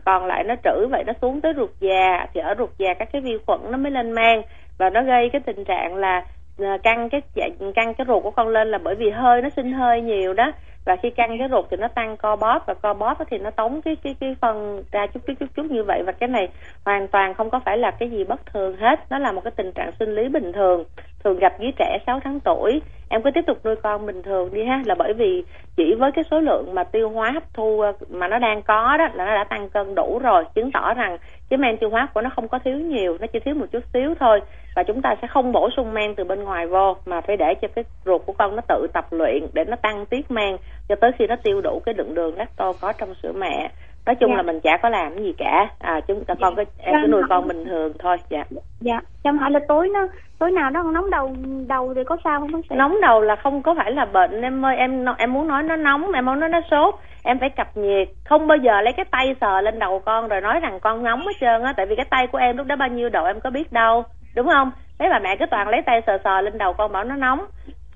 [0.04, 3.08] còn lại nó trữ vậy nó xuống tới ruột già thì ở ruột già các
[3.12, 4.42] cái vi khuẩn nó mới lên men.
[4.78, 6.22] Và nó gây cái tình trạng là
[6.58, 9.48] à, căng cái dạ, căng cái ruột của con lên là bởi vì hơi nó
[9.48, 10.52] sinh hơi nhiều đó
[10.86, 13.50] và khi căng cái ruột thì nó tăng co bóp và co bóp thì nó
[13.50, 16.02] tống cái cái cái phân ra chút chút chút chút như vậy.
[16.06, 16.48] Và cái này
[16.84, 19.00] hoàn toàn không có phải là cái gì bất thường hết.
[19.10, 20.84] Nó là một cái tình trạng sinh lý bình thường
[21.24, 22.80] thường gặp dưới trẻ 6 tháng tuổi.
[23.08, 24.82] Em cứ tiếp tục nuôi con bình thường đi ha.
[24.86, 25.44] Là bởi vì
[25.76, 28.96] chỉ với cái số lượng mà tiêu hóa hấp thu ờ, mà nó đang có
[28.96, 31.18] đó, là nó đã tăng cân đủ rồi, chứng tỏ rằng
[31.50, 33.82] cái men tiêu hóa của nó không có thiếu nhiều, nó chỉ thiếu một chút
[33.92, 34.40] xíu thôi.
[34.76, 37.54] Và chúng ta sẽ không bổ sung men từ bên ngoài vô, mà phải để
[37.62, 40.56] cho cái ruột của con nó tự tập luyện để nó tăng tiết men
[40.88, 43.70] cho tới khi nó tiêu đủ cái lượng đường lacto có trong sữa mẹ
[44.06, 44.36] nói chung dạ.
[44.36, 45.68] là mình chả có làm gì cả.
[45.78, 46.64] À chúng ta con dạ.
[46.64, 48.16] có em cứ nuôi con bình thường thôi.
[48.28, 48.44] Dạ.
[48.80, 49.00] Dạ.
[49.24, 50.06] Cho hỏi là tối nó
[50.38, 51.36] tối nào nó nóng đầu
[51.68, 52.76] đầu thì có sao không bác sĩ?
[52.76, 54.42] Nóng đầu là không có phải là bệnh.
[54.42, 56.94] Em ơi em em muốn nói nó nóng em muốn nói nó sốt.
[57.24, 60.40] Em phải cập nhiệt không bao giờ lấy cái tay sờ lên đầu con rồi
[60.40, 61.72] nói rằng con nóng hết trơn á.
[61.76, 64.04] Tại vì cái tay của em lúc đó bao nhiêu độ em có biết đâu.
[64.36, 64.70] Đúng không?
[64.98, 67.46] Mấy bà mẹ cứ toàn lấy tay sờ sờ lên đầu con bảo nó nóng.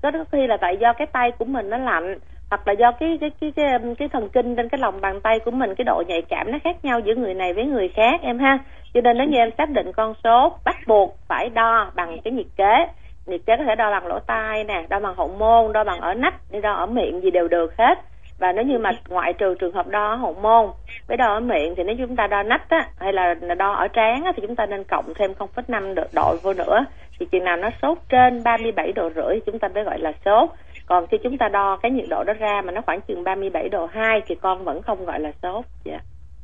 [0.01, 2.17] Có khi là tại do cái tay của mình nó lạnh
[2.51, 5.21] hoặc là do cái cái cái cái, um, cái thần kinh trên cái lòng bàn
[5.21, 7.87] tay của mình cái độ nhạy cảm nó khác nhau giữa người này với người
[7.87, 8.59] khác em ha.
[8.93, 12.33] Cho nên nếu như em xác định con số bắt buộc phải đo bằng cái
[12.33, 12.85] nhiệt kế
[13.25, 15.99] nhiệt kế có thể đo bằng lỗ tai nè đo bằng hậu môn đo bằng
[15.99, 17.97] ở nách đi đo ở miệng gì đều được hết.
[18.39, 20.65] Và nếu như mà ngoại trừ trường hợp đo hậu môn
[21.07, 23.87] với đo ở miệng thì nếu chúng ta đo nách á hay là đo ở
[23.87, 26.85] trán á, thì chúng ta nên cộng thêm 0,5 độ vô nữa.
[27.19, 30.49] Thì chừng nào nó sốt trên 37 độ rưỡi chúng ta mới gọi là sốt
[30.85, 33.69] còn khi chúng ta đo cái nhiệt độ đó ra mà nó khoảng chừng 37
[33.69, 35.65] độ 2 thì con vẫn không gọi là sốt.
[35.83, 35.99] Dạ.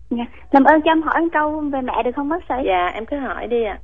[0.10, 0.26] Dạ.
[0.52, 2.56] Làm ơn cho em hỏi một câu về mẹ được không bác sĩ?
[2.66, 3.80] Dạ em cứ hỏi đi ạ.
[3.80, 3.84] À.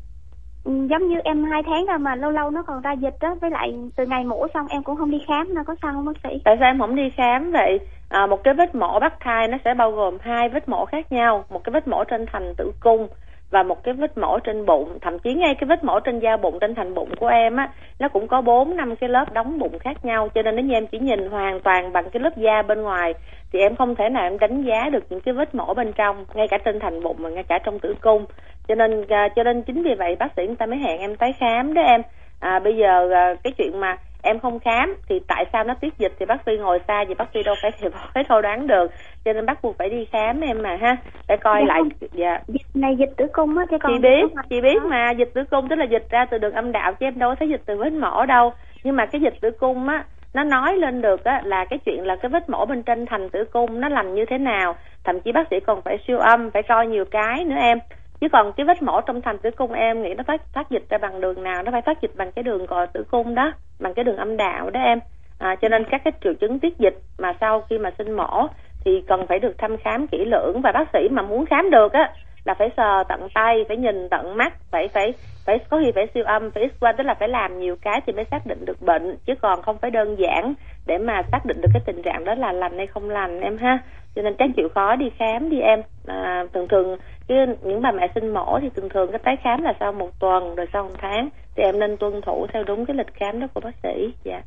[0.65, 3.51] giống như em hai tháng rồi mà lâu lâu nó còn ra dịch đó với
[3.51, 6.17] lại từ ngày mổ xong em cũng không đi khám nó có sao không bác
[6.23, 6.41] sĩ?
[6.45, 7.51] Tại sao em không đi khám?
[7.51, 10.85] Vậy à, một cái vết mổ bắt thai nó sẽ bao gồm hai vết mổ
[10.85, 11.45] khác nhau.
[11.49, 13.07] Một cái vết mổ trên thành tử cung
[13.53, 16.37] và một cái vết mổ trên bụng thậm chí ngay cái vết mổ trên da
[16.37, 19.59] bụng trên thành bụng của em á nó cũng có bốn năm cái lớp đóng
[19.59, 20.29] bụng khác nhau.
[20.35, 23.13] Cho nên nếu như em chỉ nhìn hoàn toàn bằng cái lớp da bên ngoài
[23.53, 26.25] thì em không thể nào em đánh giá được những cái vết mổ bên trong
[26.33, 28.25] ngay cả trên thành bụng mà ngay cả trong tử cung.
[28.67, 31.15] Cho nên à, cho nên chính vì vậy bác sĩ người ta mới hẹn em
[31.15, 32.01] tới khám đó em.
[32.39, 35.97] À, bây giờ à, cái chuyện mà em không khám thì tại sao nó tiết
[35.97, 38.67] dịch thì bác sĩ ngồi xa thì bác sĩ đâu phải thì phải thâu đoán
[38.67, 38.91] được.
[39.25, 40.97] Cho nên bắt buộc phải đi khám em mà ha.
[41.27, 42.09] Để coi dạ lại không.
[42.13, 42.39] dạ.
[42.47, 45.43] Dịch này dịch tử cung á cái con chị biết chị biết mà dịch tử
[45.51, 47.61] cung tức là dịch ra từ đường âm đạo chứ em đâu có thấy dịch
[47.65, 48.53] từ vết mổ đâu.
[48.83, 52.05] Nhưng mà cái dịch tử cung á nó nói lên được á là cái chuyện
[52.05, 54.75] là cái vết mổ bên trên thành tử cung nó lành như thế nào.
[55.03, 57.79] Thậm chí bác sĩ còn phải siêu âm phải coi nhiều cái nữa em
[58.23, 60.85] chứ còn cái vết mổ trong thành tử cung em nghĩ nó phát phát dịch
[60.89, 63.51] ra bằng đường nào nó phải phát dịch bằng cái đường cò tử cung đó
[63.79, 64.99] bằng cái đường âm đạo đó em.
[65.37, 68.47] À, cho nên các cái triệu chứng tiết dịch mà sau khi mà sinh mổ
[68.85, 71.93] thì cần phải được thăm khám kỹ lưỡng và bác sĩ mà muốn khám được
[71.93, 72.13] á
[72.45, 75.13] là phải sờ tận tay phải nhìn tận mắt phải phải
[75.45, 78.01] phải có khi phải siêu âm phải x quang tức là phải làm nhiều cái
[78.05, 80.53] thì mới xác định được bệnh chứ còn không phải đơn giản
[80.85, 83.57] để mà xác định được cái tình trạng đó là lành hay không lành em
[83.57, 83.79] ha.
[84.15, 85.81] Cho nên chắc chịu khó đi khám đi em.
[86.07, 89.61] À, thường thường cái những bà mẹ sinh mổ thì thường thường cái tái khám
[89.61, 92.85] là sau một tuần rồi sau một tháng thì em nên tuân thủ theo đúng
[92.85, 94.13] cái lịch khám đó của bác sĩ.
[94.23, 94.41] Dạ.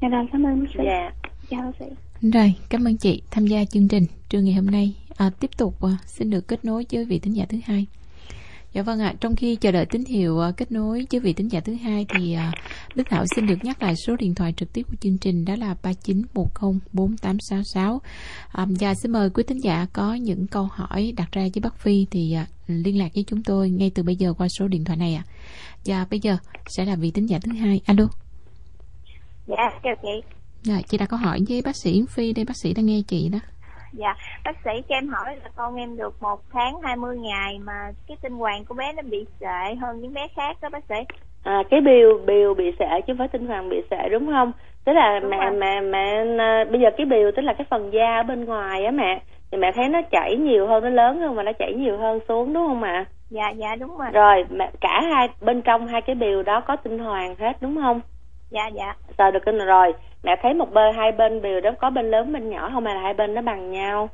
[0.00, 0.84] Dạ cảm ơn bác sĩ.
[0.84, 1.10] Dạ.
[1.50, 4.94] Chào bác sĩ rồi cảm ơn chị tham gia chương trình trưa ngày hôm nay
[5.16, 7.86] à, tiếp tục à, xin được kết nối với vị thính giả thứ hai
[8.72, 11.32] Dạ vâng ạ, à, trong khi chờ đợi tín hiệu à, kết nối với vị
[11.32, 12.52] tính giả thứ hai thì à,
[12.94, 15.56] Đức Thảo xin được nhắc lại số điện thoại trực tiếp của chương trình đó
[15.56, 17.98] là 39104866.
[18.52, 21.76] À, và xin mời quý tín giả có những câu hỏi đặt ra với bác
[21.76, 24.84] Phi thì à, liên lạc với chúng tôi ngay từ bây giờ qua số điện
[24.84, 25.24] thoại này ạ.
[25.26, 25.30] À.
[25.84, 27.80] Và bây giờ sẽ là vị tính giả thứ hai.
[27.86, 28.04] Alo.
[29.46, 30.41] Dạ, chào chị.
[30.64, 33.28] Dạ, chị đã có hỏi với bác sĩ Phi đây, bác sĩ đang nghe chị
[33.32, 33.38] đó.
[33.92, 37.72] Dạ, bác sĩ cho em hỏi là con em được một tháng 20 ngày mà
[38.08, 40.94] cái tinh hoàng của bé nó bị sệ hơn những bé khác đó bác sĩ.
[41.42, 44.52] À, cái biểu biểu bị sệ chứ không phải tinh hoàng bị sệ đúng không?
[44.84, 47.90] Tức là đúng mẹ, mẹ mẹ mẹ bây giờ cái biểu tức là cái phần
[47.92, 49.22] da ở bên ngoài á mẹ
[49.52, 52.20] thì mẹ thấy nó chảy nhiều hơn nó lớn hơn mà nó chảy nhiều hơn
[52.28, 53.04] xuống đúng không ạ?
[53.30, 54.08] Dạ dạ đúng rồi.
[54.12, 57.76] Rồi mẹ cả hai bên trong hai cái biểu đó có tinh hoàng hết đúng
[57.82, 58.00] không?
[58.52, 58.94] Dạ dạ.
[59.18, 59.94] Rồi được kinh rồi.
[60.22, 62.84] Mẹ thấy một bên hai bên đều đó có bên lớn bên nhỏ không?
[62.86, 64.08] Hay là hai bên nó bằng nhau?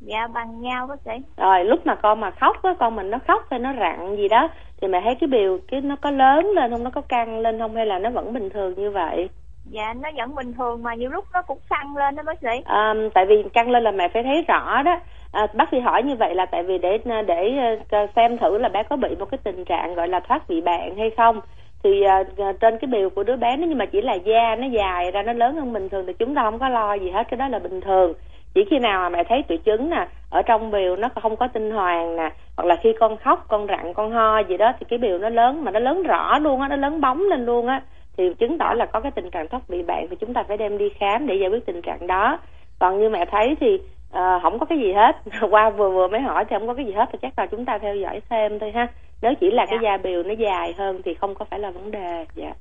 [0.00, 1.12] Dạ bằng nhau bác sĩ.
[1.36, 4.28] Rồi lúc mà con mà khóc á con mình nó khóc hay nó rặn gì
[4.28, 4.48] đó
[4.80, 6.84] thì mẹ thấy cái biểu cái nó có lớn lên không?
[6.84, 7.76] Nó có căng lên không?
[7.76, 9.28] Hay là nó vẫn bình thường như vậy?
[9.64, 12.62] Dạ nó vẫn bình thường mà nhiều lúc nó cũng căng lên đó bác sĩ.
[12.64, 15.00] À, tại vì căng lên là mẹ phải thấy rõ đó.
[15.32, 17.52] À, bác sĩ hỏi như vậy là tại vì để để
[17.90, 20.60] ờ, xem thử là bé có bị một cái tình trạng gọi là thoát vị
[20.60, 21.40] bạn hay không
[21.84, 24.66] thì uh, trên cái biểu của đứa bé nó nhưng mà chỉ là da nó
[24.66, 27.28] dài ra nó lớn hơn bình thường thì chúng ta không có lo gì hết
[27.30, 28.12] cái đó là bình thường.
[28.54, 31.48] Chỉ khi nào mà mẹ thấy triệu chứng nè ở trong biểu nó không có
[31.48, 34.86] tinh hoàng nè hoặc là khi con khóc con rặn con ho gì đó thì
[34.88, 37.66] cái biểu nó lớn mà nó lớn rõ luôn á nó lớn bóng lên luôn
[37.66, 37.82] á
[38.16, 40.56] thì chứng tỏ là có cái tình trạng thoát vị bạn thì chúng ta phải
[40.56, 42.38] đem đi khám để giải quyết tình trạng đó.
[42.78, 43.78] Còn như mẹ thấy thì
[44.12, 45.16] ờ, uh, không có cái gì hết.
[45.50, 47.64] Qua vừa vừa mới hỏi thì không có cái gì hết thì chắc là chúng
[47.64, 48.88] ta theo dõi thêm thôi ha
[49.24, 49.70] nếu chỉ là dạ.
[49.70, 52.52] cái da biểu nó dài hơn thì không có phải là vấn đề dạ.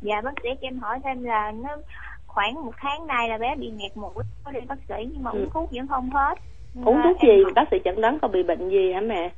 [0.00, 1.76] Dạ bác sĩ cho em hỏi thêm là nó
[2.26, 5.30] khoảng một tháng nay là bé bị nghẹt mũi có đi bác sĩ nhưng mà
[5.30, 5.48] uống ừ.
[5.54, 6.38] thuốc vẫn không hết.
[6.84, 7.42] Uống thuốc gì?
[7.42, 7.52] hỏi...
[7.54, 9.30] bác sĩ chẩn đoán có bị bệnh gì hả mẹ?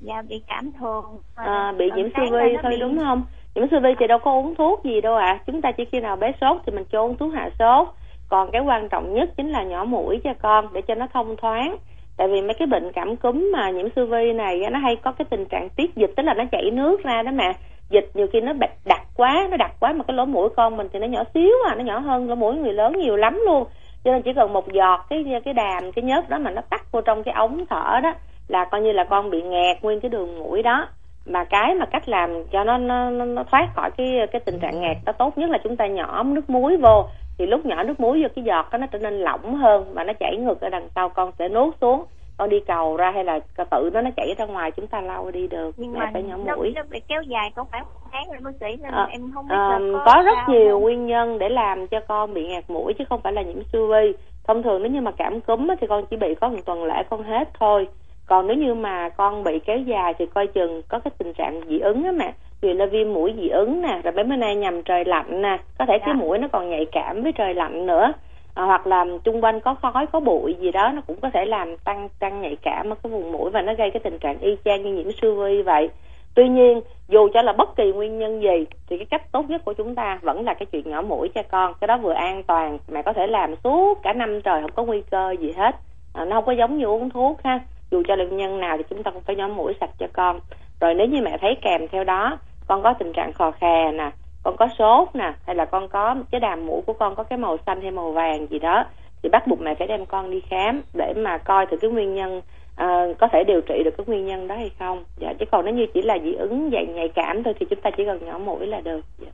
[0.00, 2.80] Dạ bị cảm thường à, bị nhiễm siêu vi thôi bị...
[2.80, 3.24] đúng không?
[3.54, 5.26] Nhiễm siêu vi thì đâu có uống thuốc gì đâu ạ.
[5.26, 5.40] À.
[5.46, 7.88] chúng ta chỉ khi nào bé sốt thì mình cho uống thuốc hạ sốt.
[8.28, 11.36] Còn cái quan trọng nhất chính là nhỏ mũi cho con để cho nó thông
[11.36, 11.76] thoáng
[12.16, 15.12] tại vì mấy cái bệnh cảm cúm mà nhiễm siêu vi này nó hay có
[15.12, 17.52] cái tình trạng tiết dịch tức là nó chảy nước ra đó mà
[17.90, 18.52] dịch nhiều khi nó
[18.84, 21.52] đặc quá nó đặc quá mà cái lỗ mũi con mình thì nó nhỏ xíu
[21.68, 23.64] à nó nhỏ hơn lỗ mũi người lớn nhiều lắm luôn.
[24.04, 26.92] Cho nên chỉ cần một giọt cái cái đàm cái nhớt đó mà nó tắt
[26.92, 28.14] vô trong cái ống thở đó
[28.48, 30.86] là coi như là con bị nghẹt nguyên cái đường mũi đó.
[31.26, 34.80] Mà cái mà cách làm cho nó nó, nó thoát khỏi cái cái tình trạng
[34.80, 37.04] nghẹt đó tốt nhất là chúng ta nhỏ nước muối vô
[37.42, 40.04] thì lúc nhỏ nước muối vô cái giọt đó nó trở nên lỏng hơn và
[40.04, 42.04] nó chảy ngược ở đằng sau con sẽ nuốt xuống.
[42.38, 45.30] Con đi cầu ra hay là tự nó nó chảy ra ngoài chúng ta lau
[45.30, 45.74] đi được.
[45.76, 48.50] Nhưng mà phải nhỏ mũi nó bị kéo dài có khoảng một tháng rồi bác
[48.60, 50.82] sĩ nên à, em không biết à, có, có rất nhiều không?
[50.82, 54.12] nguyên nhân để làm cho con bị ngạt mũi chứ không phải là nhiễm vi.
[54.44, 57.02] Thông thường nếu như mà cảm cúm thì con chỉ bị có một tuần lễ
[57.10, 57.88] con hết thôi.
[58.26, 61.60] Còn nếu như mà con bị kéo dài thì coi chừng có cái tình trạng
[61.68, 64.56] dị ứng á mẹ vì là viêm mũi dị ứng nè rồi bé bữa nay
[64.56, 65.58] nhầm trời lạnh nè.
[65.78, 66.06] Có thể dạ.
[66.06, 68.12] cái mũi nó còn nhạy cảm với trời lạnh nữa.
[68.54, 71.44] À, hoặc là chung quanh có khói có bụi gì đó nó cũng có thể
[71.44, 74.38] làm tăng tăng nhạy cảm ở cái vùng mũi và nó gây cái tình trạng
[74.38, 75.88] y chang như nhiễm siêu vi vậy.
[76.34, 79.64] Tuy nhiên dù cho là bất kỳ nguyên nhân gì thì cái cách tốt nhất
[79.64, 81.74] của chúng ta vẫn là cái chuyện nhỏ mũi cho con.
[81.80, 84.84] Cái đó vừa an toàn mẹ có thể làm suốt cả năm trời không có
[84.84, 85.76] nguy cơ gì hết.
[86.14, 87.60] À, nó không có giống như uống thuốc ha.
[87.90, 90.06] Dù cho là nguyên nhân nào thì chúng ta cũng phải nhỏ mũi sạch cho
[90.12, 90.40] con.
[90.80, 94.10] Rồi nếu như mẹ thấy kèm theo đó con có tình trạng khò khè nè
[94.42, 97.38] con có sốt nè hay là con có cái đàm mũi của con có cái
[97.38, 98.84] màu xanh hay màu vàng gì đó
[99.22, 102.14] thì bắt buộc mẹ phải đem con đi khám để mà coi thử cái nguyên
[102.14, 102.38] nhân
[102.82, 105.04] uh, có thể điều trị được cái nguyên nhân đó hay không.
[105.18, 107.80] Dạ chứ còn nếu như chỉ là dị ứng dạng nhạy cảm thôi thì chúng
[107.80, 109.00] ta chỉ cần nhỏ mũi là được.
[109.18, 109.28] Dạ.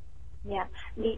[0.45, 0.67] Dạ.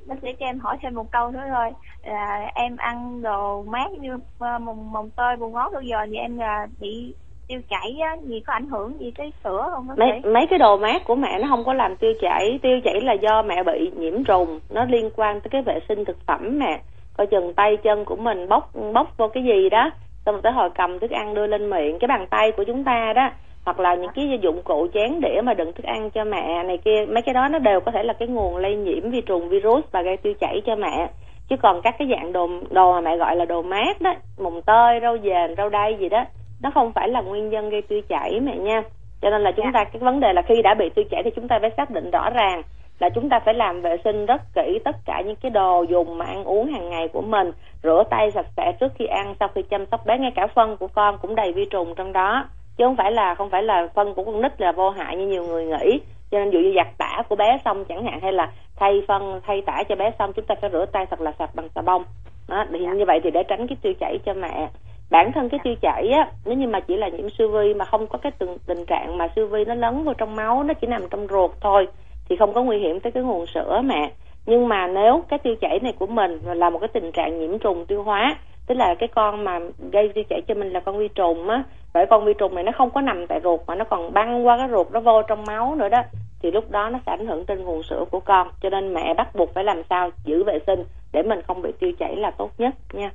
[0.06, 1.70] Bác sĩ cho em hỏi thêm một câu nữa thôi.
[2.04, 6.16] Là em ăn đồ mát như ờ, mồng mồng tơi bùn ngót bao giờ thì
[6.16, 7.14] em là bị
[7.50, 10.58] tiêu chảy á, gì có ảnh hưởng gì tới sữa không bác mấy mấy cái
[10.58, 13.62] đồ mát của mẹ nó không có làm tiêu chảy tiêu chảy là do mẹ
[13.62, 16.80] bị nhiễm trùng nó liên quan tới cái vệ sinh thực phẩm mẹ.
[17.16, 19.90] Coi chừng tay chân của mình bóc bóc vô cái gì đó
[20.26, 22.84] xong rồi tới hồi cầm thức ăn đưa lên miệng cái bàn tay của chúng
[22.84, 23.30] ta đó
[23.64, 26.78] hoặc là những cái dụng cụ chén đĩa mà đựng thức ăn cho mẹ này
[26.84, 29.48] kia mấy cái đó nó đều có thể là cái nguồn lây nhiễm vi trùng
[29.48, 31.10] virus và gây tiêu chảy cho mẹ.
[31.48, 34.62] Chứ còn các cái dạng đồ đồ mà mẹ gọi là đồ mát đó mùng
[34.62, 36.24] tơi rau dền rau đay gì đó
[36.62, 38.82] nó không phải là nguyên nhân gây tiêu chảy mẹ nha.
[39.22, 39.70] Cho nên là chúng dạ.
[39.74, 41.90] ta cái vấn đề là khi đã bị tiêu chảy thì chúng ta phải xác
[41.90, 42.62] định rõ ràng
[43.00, 46.18] là chúng ta phải làm vệ sinh rất kỹ tất cả những cái đồ dùng
[46.18, 49.48] mà ăn uống hàng ngày của mình rửa tay sạch sẽ trước khi ăn sau
[49.54, 52.44] khi chăm sóc bé ngay cả phân của con cũng đầy vi trùng trong đó.
[52.76, 55.26] Chứ không phải là không phải là phân của con nít là vô hại như
[55.26, 56.00] nhiều người nghĩ.
[56.30, 59.40] Cho nên dụ như giặt tả của bé xong chẳng hạn hay là thay phân
[59.46, 61.82] thay tả cho bé xong chúng ta phải rửa tay thật là sạch bằng xà
[61.82, 62.04] bông.
[62.48, 64.68] Đó, thì như vậy thì để tránh cái tiêu chảy cho mẹ
[65.10, 67.84] bản thân cái tiêu chảy á nếu như mà chỉ là nhiễm siêu vi mà
[67.84, 70.74] không có cái tình, tình trạng mà siêu vi nó lấn vào trong máu nó
[70.74, 71.88] chỉ nằm trong ruột thôi
[72.28, 74.12] thì không có nguy hiểm tới cái nguồn sữa mẹ.
[74.46, 77.58] Nhưng mà nếu cái tiêu chảy này của mình là một cái tình trạng nhiễm
[77.58, 79.58] trùng tiêu hóa tức là cái con mà
[79.92, 81.62] gây tiêu chảy cho mình là con vi trùng á
[81.94, 84.46] bởi con vi trùng này nó không có nằm tại ruột mà nó còn băng
[84.46, 86.02] qua cái ruột nó vô trong máu nữa đó
[86.42, 88.48] thì lúc đó nó sẽ ảnh hưởng trên nguồn sữa của con.
[88.62, 91.70] Cho nên mẹ bắt buộc phải làm sao giữ vệ sinh để mình không bị
[91.80, 93.10] tiêu chảy là tốt nhất nha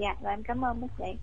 [0.00, 1.18] dạ rồi em cảm ơn bác sĩ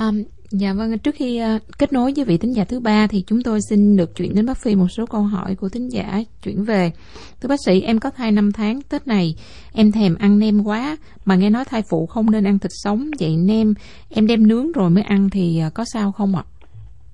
[0.00, 3.24] Um, dạ vâng, trước khi uh, kết nối với vị thính giả thứ ba thì
[3.26, 6.18] chúng tôi xin được chuyển đến bác Phi một số câu hỏi của thính giả
[6.42, 6.90] chuyển về.
[7.40, 9.34] Thưa bác sĩ, em có thai 5 tháng, Tết này
[9.74, 13.10] em thèm ăn nem quá, mà nghe nói thai phụ không nên ăn thịt sống,
[13.20, 13.74] vậy nem
[14.10, 16.42] em đem nướng rồi mới ăn thì uh, có sao không ạ?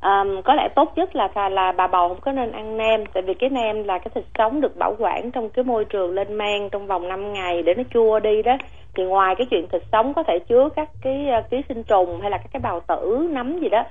[0.03, 3.23] um, có lẽ tốt nhất là là bà bầu không có nên ăn nem tại
[3.27, 6.39] vì cái nem là cái thịt sống được bảo quản trong cái môi trường lên
[6.39, 8.57] men trong vòng 5 ngày để nó chua đi đó
[8.95, 12.21] thì ngoài cái chuyện thịt sống có thể chứa các cái uh, ký sinh trùng
[12.21, 13.85] hay là các cái bào tử nấm gì đó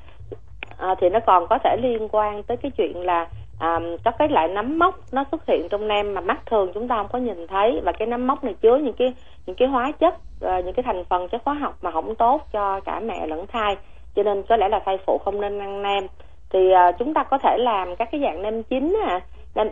[0.78, 3.28] à, thì nó còn có thể liên quan tới cái chuyện là
[3.60, 6.72] ờ, à, có cái loại nấm mốc nó xuất hiện trong nem mà mắt thường
[6.74, 9.14] chúng ta không có nhìn thấy và cái nấm mốc này chứa những cái
[9.46, 12.42] những cái hóa chất à, những cái thành phần chất hóa học mà không tốt
[12.54, 13.78] cho cả mẹ lẫn thai.
[14.16, 16.08] Cho nên có lẽ là thai phụ không nên ăn nem.
[16.50, 19.20] Thì à, chúng ta có thể làm các cái dạng nem chín à
[19.56, 19.68] nem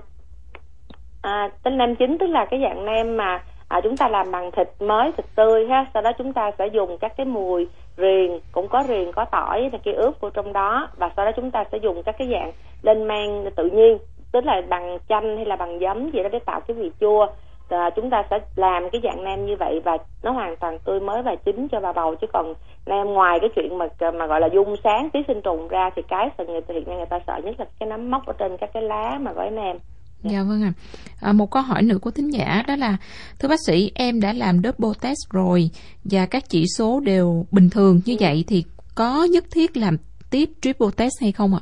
[1.22, 4.52] à, tên nem chín tức là cái dạng nem mà à, chúng ta làm bằng
[4.52, 5.86] thịt mới thịt tươi ha.
[5.94, 9.70] Sau đó chúng ta sẽ dùng các cái mùi riềng cũng có riềng có tỏi
[9.72, 10.90] là kia ướp vô trong đó.
[10.98, 12.52] Và sau đó chúng ta sẽ dùng các cái dạng
[12.82, 13.98] lên men tự nhiên
[14.32, 17.28] tức là bằng chanh hay là bằng giấm gì đó để tạo cái vị chua.
[17.70, 21.00] À, chúng ta sẽ làm cái dạng nem như vậy và nó hoàn toàn tươi
[21.00, 22.16] mới và chín cho bà bầu.
[22.16, 22.54] Chứ còn
[22.86, 26.02] nem ngoài cái chuyện mà mà gọi là dung sáng ký sinh trùng ra thì
[26.02, 28.58] cái sự người hiện nay người ta sợ nhất là cái nấm mốc ở trên
[28.58, 29.78] các cái lá mà gói nem.
[30.24, 30.74] Dạ vâng ạ.
[31.22, 31.34] À.
[31.34, 32.98] một câu hỏi nữa của thính giả đó là
[33.40, 35.70] thưa bác sĩ em đã làm double test rồi
[36.04, 38.64] và các chỉ số đều bình thường như vậy thì
[38.96, 39.98] có nhất thiết làm
[40.32, 41.62] tiếp triple test hay không ạ?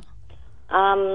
[0.72, 1.14] Um,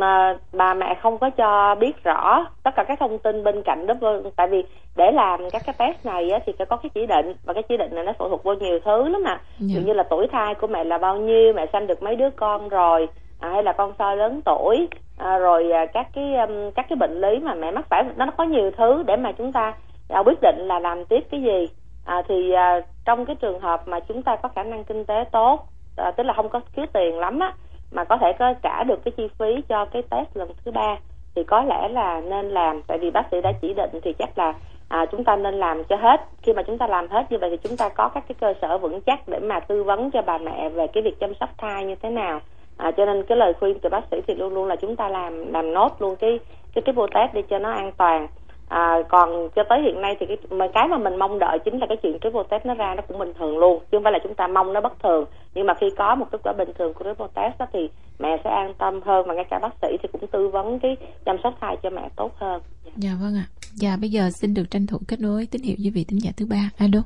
[0.53, 4.32] bà mẹ không có cho biết rõ tất cả các thông tin bên cạnh double
[4.36, 4.63] tại vì
[4.95, 7.63] để làm các cái test này á, thì phải có cái chỉ định và cái
[7.69, 9.82] chỉ định này nó phụ thuộc vào nhiều thứ lắm mà dạ.
[9.86, 12.69] như là tuổi thai của mẹ là bao nhiêu mẹ sanh được mấy đứa con
[12.69, 13.08] rồi
[13.43, 14.88] à, hay là con soi lớn tuổi.
[15.17, 18.25] À, rồi à, các cái um, các cái bệnh lý mà mẹ mắc phải nó
[18.38, 19.73] có nhiều thứ để mà chúng ta
[20.10, 21.67] à, quyết định là làm tiếp cái gì.
[22.06, 25.23] À, thì à, trong cái trường hợp mà chúng ta có khả năng kinh tế
[25.32, 27.53] tốt à, tức là không có thiếu tiền lắm á
[27.91, 30.97] mà có thể có trả được cái chi phí cho cái test lần thứ ba
[31.36, 32.82] thì có lẽ là nên làm.
[32.88, 34.53] Tại vì bác sĩ đã chỉ định thì chắc là
[34.89, 36.21] à, chúng ta nên làm cho hết.
[36.41, 38.53] Khi mà chúng ta làm hết như vậy thì chúng ta có các cái cơ
[38.62, 41.49] sở vững chắc để mà tư vấn cho bà mẹ về cái việc chăm sóc
[41.58, 42.39] thai như thế nào
[42.77, 45.09] à, cho nên cái lời khuyên từ bác sĩ thì luôn luôn là chúng ta
[45.09, 46.39] làm làm nốt luôn cái
[46.73, 48.27] cái cái vô test để cho nó an toàn.
[48.69, 51.79] À, còn cho tới hiện nay thì cái mà cái mà mình mong đợi chính
[51.79, 54.13] là cái chuyện triple test nó ra nó cũng bình thường luôn chứ không phải
[54.13, 55.25] là chúng ta mong nó bất thường.
[55.53, 58.38] Nhưng mà khi có một kết quả bình thường của triple test đó thì mẹ
[58.43, 61.36] sẽ an tâm hơn và ngay cả bác sĩ thì cũng tư vấn cái chăm
[61.43, 62.62] sóc thai cho mẹ tốt hơn.
[62.95, 63.45] Dạ vâng ạ.
[63.75, 66.31] Dạ bây giờ xin được tranh thủ kết nối tín hiệu với vị tính giả
[66.38, 66.69] thứ ba.
[66.77, 67.01] Alo.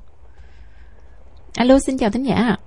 [1.58, 2.58] Alo xin chào tính giả ạ.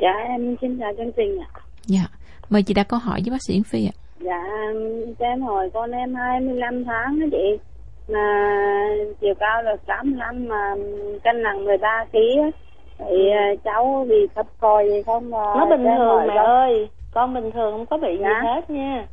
[0.00, 1.60] Dạ em xin chào chương trình ạ
[1.94, 2.06] dạ.
[2.50, 3.94] Mời chị đặt câu hỏi với bác sĩ Yến Phi ạ.
[4.20, 4.42] Dạ
[5.18, 7.58] cho em hỏi con em 25 tháng đó chị.
[8.08, 8.56] Mà
[9.20, 10.74] chiều cao là 85 mà
[11.24, 12.18] cân nặng 13 kg
[12.98, 13.56] thì ừ.
[13.64, 15.30] cháu bị thấp còi gì không?
[15.30, 16.88] Nó bình thường mẹ ơi.
[17.14, 18.26] Con bình thường không có bị dạ.
[18.28, 19.06] gì hết nha.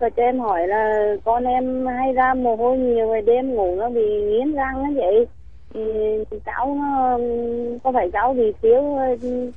[0.00, 3.76] Rồi cho em hỏi là con em hay ra mồ hôi nhiều rồi đêm ngủ
[3.76, 5.26] nó bị nghiến răng á vậy
[5.74, 6.78] thì cháu
[7.82, 8.98] có phải cháu bị thiếu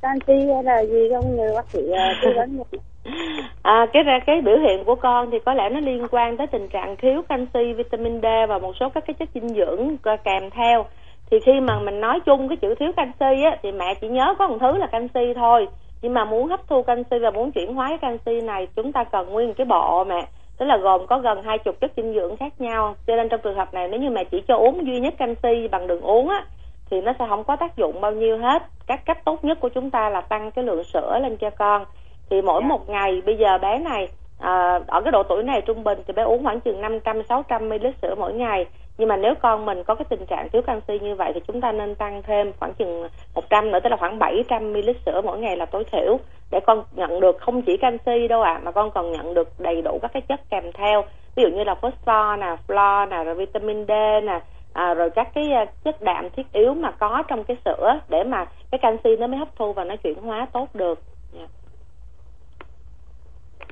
[0.02, 2.62] canxi hay là gì không nhờ bác sĩ ờ, tư vấn
[3.62, 6.46] À, cái ra cái biểu hiện của con thì có lẽ nó liên quan tới
[6.46, 10.50] tình trạng thiếu canxi, vitamin D và một số các cái chất dinh dưỡng kèm
[10.50, 10.84] theo.
[11.30, 14.34] Thì khi mà mình nói chung cái chữ thiếu canxi á thì mẹ chỉ nhớ
[14.38, 15.66] có một thứ là canxi thôi.
[16.02, 19.04] Nhưng mà muốn hấp thu canxi và muốn chuyển hóa cái canxi này chúng ta
[19.04, 20.26] cần nguyên cái bộ mẹ
[20.58, 23.40] tức là gồm có gần hai chục chất dinh dưỡng khác nhau cho nên trong
[23.44, 26.28] trường hợp này nếu như mẹ chỉ cho uống duy nhất canxi bằng đường uống
[26.28, 26.44] á
[26.90, 29.68] thì nó sẽ không có tác dụng bao nhiêu hết các cách tốt nhất của
[29.68, 31.84] chúng ta là tăng cái lượng sữa lên cho con
[32.30, 32.62] thì mỗi yeah.
[32.62, 32.68] Dạ.
[32.68, 34.08] một ngày bây giờ bé này
[34.40, 37.68] à, ở cái độ tuổi này trung bình thì bé uống khoảng chừng 500 600
[37.68, 38.66] ml sữa mỗi ngày
[38.98, 41.60] nhưng mà nếu con mình có cái tình trạng thiếu canxi như vậy thì chúng
[41.60, 45.38] ta nên tăng thêm khoảng chừng 100 nữa tức là khoảng 700 ml sữa mỗi
[45.38, 46.18] ngày là tối thiểu
[46.50, 49.48] để con nhận được không chỉ canxi đâu ạ à, mà con còn nhận được
[49.58, 51.04] đầy đủ các cái chất kèm theo
[51.36, 53.90] ví dụ như là phosphor nè flo nè rồi vitamin D
[54.24, 54.40] nè
[54.72, 58.24] à, rồi các cái à, chất đạm thiết yếu mà có trong cái sữa để
[58.24, 60.98] mà cái canxi nó mới hấp thu và nó chuyển hóa tốt được
[61.36, 61.48] yeah.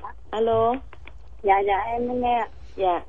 [0.03, 0.09] Dạ.
[0.31, 0.73] alo
[1.43, 3.01] dạ dạ em nghe dạ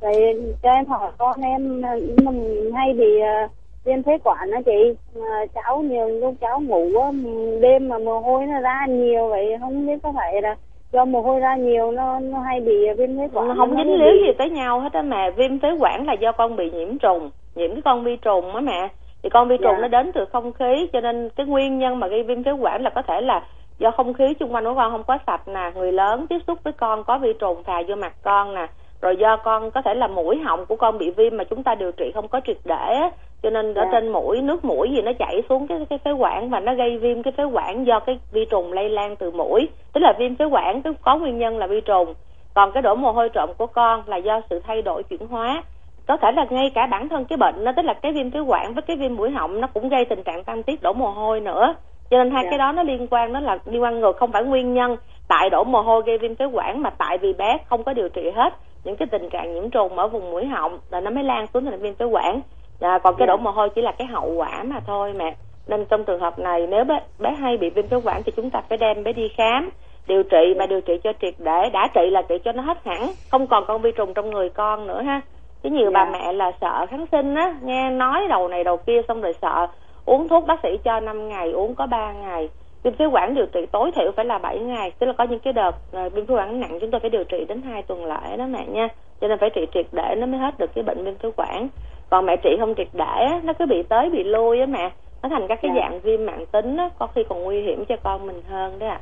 [0.00, 1.82] vậy cho em hỏi con em
[2.24, 3.50] mình hay bị uh,
[3.84, 4.94] viêm phế quản đó chị.
[5.14, 7.12] Mà cháu nhiều lúc cháu ngủ
[7.60, 10.56] đêm mà mồ hôi nó ra nhiều vậy không biết có phải là
[10.92, 14.26] do mồ hôi ra nhiều nó nó hay bị viêm phế quản không dính líu
[14.26, 15.30] gì tới nhau hết á mẹ.
[15.30, 18.60] Viêm phế quản là do con bị nhiễm trùng nhiễm cái con vi trùng á
[18.60, 18.88] mẹ.
[19.22, 19.78] Thì con vi trùng dạ.
[19.80, 22.82] nó đến từ không khí cho nên cái nguyên nhân mà gây viêm phế quản
[22.82, 23.46] là có thể là
[23.78, 25.72] do không khí xung quanh của con không có sạch nè.
[25.74, 28.66] Người lớn tiếp xúc với con có vi trùng thà vô mặt con nè
[29.00, 31.74] rồi do con có thể là mũi họng của con bị viêm mà chúng ta
[31.74, 32.94] điều trị không có triệt để
[33.42, 33.92] cho nên ở yeah.
[33.92, 34.00] Dạ.
[34.00, 36.98] trên mũi nước mũi gì nó chảy xuống cái cái phế quản và nó gây
[36.98, 40.36] viêm cái phế quản do cái vi trùng lây lan từ mũi tức là viêm
[40.36, 42.14] phế quản có nguyên nhân là vi trùng
[42.54, 45.62] còn cái đổ mồ hôi trộm của con là do sự thay đổi chuyển hóa
[46.06, 48.40] có thể là ngay cả bản thân cái bệnh nó tức là cái viêm phế
[48.40, 51.10] quản với cái viêm mũi họng nó cũng gây tình trạng tăng tiết đổ mồ
[51.10, 51.74] hôi nữa
[52.10, 52.44] cho nên hai yeah.
[52.44, 52.50] Dạ.
[52.50, 54.96] cái đó nó liên quan nó là liên quan ngược không phải nguyên nhân
[55.28, 58.08] tại đổ mồ hôi gây viêm phế quản mà tại vì bé không có điều
[58.08, 58.54] trị hết.
[58.84, 61.64] Những cái tình trạng nhiễm trùng ở vùng mũi họng là nó mới lan xuống
[61.64, 62.40] thành viêm phế quản.
[62.80, 65.36] À, còn cái đổ mồ hôi chỉ là cái hậu quả mà thôi mẹ.
[65.66, 68.50] Nên trong trường hợp này nếu bé, bé hay bị viêm phế quản thì chúng
[68.50, 69.70] ta phải đem bé đi khám
[70.06, 71.70] điều trị mà điều trị cho triệt để.
[71.72, 74.48] Đã trị là trị cho nó hết hẳn không còn con vi trùng trong người
[74.48, 75.20] con nữa ha.
[75.62, 79.00] Chứ nhiều bà mẹ là sợ kháng sinh á nghe nói đầu này đầu kia
[79.08, 79.66] xong rồi sợ.
[80.04, 82.48] Uống thuốc bác sĩ cho 5 ngày uống có 3 ngày
[82.88, 85.40] viêm phế quản điều trị tối thiểu phải là 7 ngày tức là có những
[85.40, 85.76] cái đợt
[86.06, 88.46] uh, viêm phế quản nặng chúng tôi phải điều trị đến hai tuần lễ đó
[88.46, 88.88] mẹ nha.
[89.20, 91.68] Cho nên phải trị triệt để nó mới hết được cái bệnh viêm phế quản.
[92.10, 94.90] Còn mẹ trị không triệt để á, nó cứ bị tới bị lui á mẹ.
[95.22, 95.80] Nó thành các cái Dạ.
[95.80, 98.88] dạng viêm mạng tính á, có khi còn nguy hiểm cho con mình hơn đấy
[98.88, 99.00] ạ.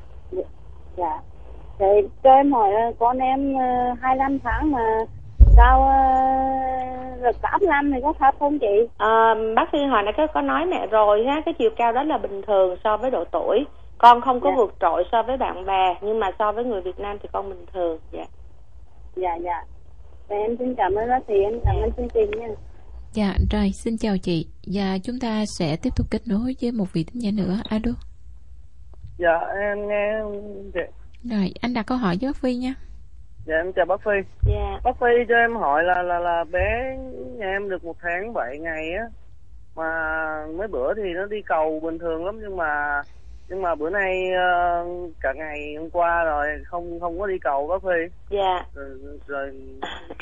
[0.97, 1.19] Dạ.
[1.79, 1.87] Thì
[2.23, 5.05] cho em hỏi con em uh, 25 tháng mà
[5.57, 10.27] sao uh, được 85 thì có thấp không chị À, bác sĩ hồi nãy có,
[10.35, 13.25] có nói mẹ rồi ha cái chiều cao đó là bình thường so với độ
[13.33, 13.65] tuổi
[13.99, 14.57] con không có Dạ.
[14.57, 17.49] vượt trội so với bạn bè nhưng mà so với người Việt Nam thì con
[17.49, 18.25] bình thường dạ
[19.17, 19.65] dạ dạ
[20.29, 22.49] Thì em xin cảm ơn bác sĩ em cảm ơn chương trình nha
[23.13, 24.47] Dạ, rồi, xin chào chị.
[24.75, 27.57] Và chúng ta sẽ tiếp tục kết nối với một vị thính giả nữa.
[27.69, 27.93] Alo.
[29.19, 30.19] Dạ em nghe.
[31.25, 32.75] Rồi, anh đặt câu hỏi với bác Phi nha.
[33.47, 34.11] Dạ em chào bác Phi.
[34.47, 34.81] dạ.
[34.85, 36.97] Bác Phi cho em hỏi là là là bé
[37.39, 39.05] nhà em được một tháng 7 ngày á
[39.77, 39.87] mà
[40.59, 43.01] mấy bữa thì nó đi cầu bình thường lắm nhưng mà
[43.49, 44.85] nhưng mà bữa nay ờ,
[45.21, 48.15] cả ngày hôm qua rồi không không có đi cầu bác Phi.
[48.31, 48.65] Dạ.
[48.75, 48.87] Rồi,
[49.27, 49.53] rồi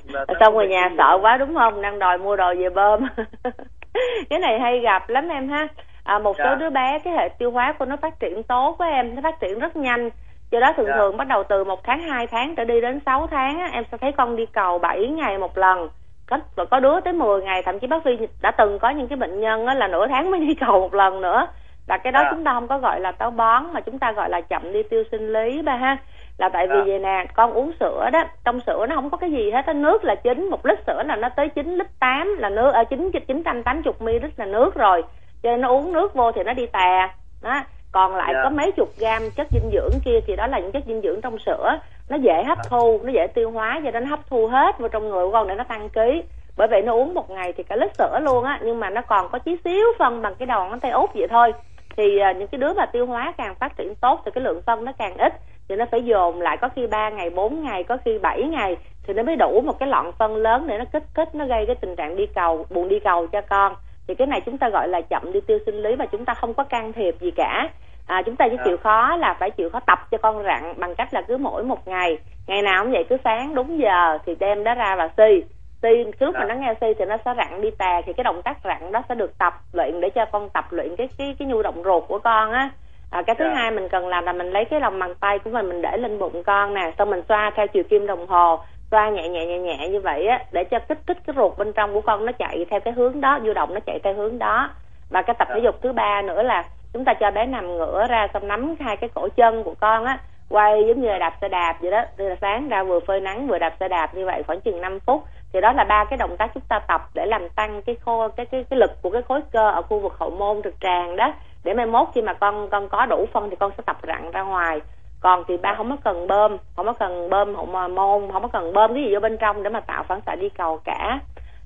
[0.08, 1.82] là xong rồi nhà sợ quá đúng không?
[1.82, 3.00] Đang đòi mua đồ về bơm.
[4.30, 5.68] Cái này hay gặp lắm em ha.
[6.04, 6.54] À, một số Dạ.
[6.54, 9.14] đứa bé cái hệ tiêu hóa của nó phát triển tốt quá em.
[9.14, 10.10] Nó phát triển rất nhanh
[10.50, 10.94] do đó thường Dạ.
[10.96, 13.84] thường bắt đầu từ một tháng hai tháng trở đi đến 6 tháng á, em
[13.92, 15.88] sẽ thấy con đi cầu 7 ngày một lần
[16.26, 19.08] có và có đứa tới 10 ngày thậm chí bác Phi đã từng có những
[19.08, 21.46] cái bệnh nhân á, là nửa tháng mới đi cầu một lần nữa
[21.88, 22.28] và cái đó Dạ.
[22.30, 24.82] chúng ta không có gọi là táo bón mà chúng ta gọi là chậm đi
[24.82, 25.96] tiêu sinh lý ba ha
[26.38, 26.84] là tại vì Dạ.
[26.86, 29.72] vậy nè con uống sữa đó trong sữa nó không có cái gì hết á
[29.72, 32.84] nước là chính một lít sữa là nó tới 9 lít 8 là nước ở
[32.84, 35.02] chín chín trăm tám chục ml là nước rồi
[35.42, 37.08] cho nên nó uống nước vô thì nó đi tè
[37.42, 37.60] đó
[37.94, 38.40] còn lại Dạ.
[38.42, 41.20] có mấy chục gam chất dinh dưỡng kia thì đó là những chất dinh dưỡng
[41.20, 41.78] trong sữa.
[42.08, 44.88] Nó dễ hấp thu nó dễ tiêu hóa cho nên nó hấp thu hết vào
[44.88, 46.22] trong người của con để nó tăng ký.
[46.56, 49.00] Bởi vậy nó uống một ngày thì cả lít sữa luôn á nhưng mà nó
[49.02, 51.52] còn có chí xíu phân bằng cái đầu ngón tay út vậy thôi.
[51.96, 54.62] Thì à, những cái đứa mà tiêu hóa càng phát triển tốt thì cái lượng
[54.66, 55.32] phân nó càng ít
[55.68, 58.76] thì nó phải dồn lại có khi 3 ngày 4 ngày có khi 7 ngày
[59.06, 61.66] thì nó mới đủ một cái lọn phân lớn để nó kích thích nó gây
[61.66, 63.74] cái tình trạng đi cầu buồn đi cầu cho con.
[64.08, 66.34] Thì cái này chúng ta gọi là chậm đi tiêu sinh lý và chúng ta
[66.34, 67.68] không có can thiệp gì cả
[68.06, 70.94] à, chúng ta chỉ chịu khó là phải chịu khó tập cho con rặn bằng
[70.94, 72.18] cách là cứ mỗi một ngày.
[72.46, 75.44] Ngày nào cũng vậy cứ sáng đúng giờ thì đem nó ra và si.
[75.82, 75.88] Si
[76.20, 78.56] lúc mà nó nghe si thì nó sẽ rặn đi tà thì cái động tác
[78.64, 81.62] rặn đó sẽ được tập luyện để cho con tập luyện cái cái cái nhu
[81.62, 82.70] động ruột của con á.
[83.10, 83.54] À, cái thứ Dạ.
[83.54, 85.96] hai mình cần làm là mình lấy cái lòng bàn tay của mình mình để
[85.96, 88.58] lên bụng con nè xong mình xoa theo chiều kim đồng hồ
[88.90, 91.72] xoa nhẹ nhẹ nhẹ nhẹ như vậy á để cho kích thích cái ruột bên
[91.72, 94.38] trong của con nó chạy theo cái hướng đó du động nó chạy theo hướng
[94.38, 94.70] đó.
[95.10, 95.54] Và cái tập Dạ.
[95.54, 96.62] thể dục thứ ba nữa là
[96.94, 100.04] chúng ta cho bé nằm ngửa ra xong nắm hai cái cổ chân của con
[100.04, 100.18] á
[100.48, 102.04] quay giống như là đạp xe đạp vậy đó.
[102.16, 105.00] Từ sáng ra vừa phơi nắng vừa đạp xe đạp như vậy khoảng chừng 5
[105.00, 105.24] phút.
[105.52, 108.28] Thì đó là ba cái động tác chúng ta tập để làm tăng cái khô
[108.28, 111.16] cái cái cái lực của cái khối cơ ở khu vực hậu môn trực tràng
[111.16, 111.32] đó.
[111.64, 114.30] Để mai mốt khi mà con con có đủ phân thì con sẽ tập rặn
[114.30, 114.80] ra ngoài.
[115.20, 118.48] Còn thì ba không có cần bơm không có cần bơm hậu môn không có
[118.52, 121.20] cần bơm cái gì vô bên trong để mà tạo phản xạ đi cầu cả.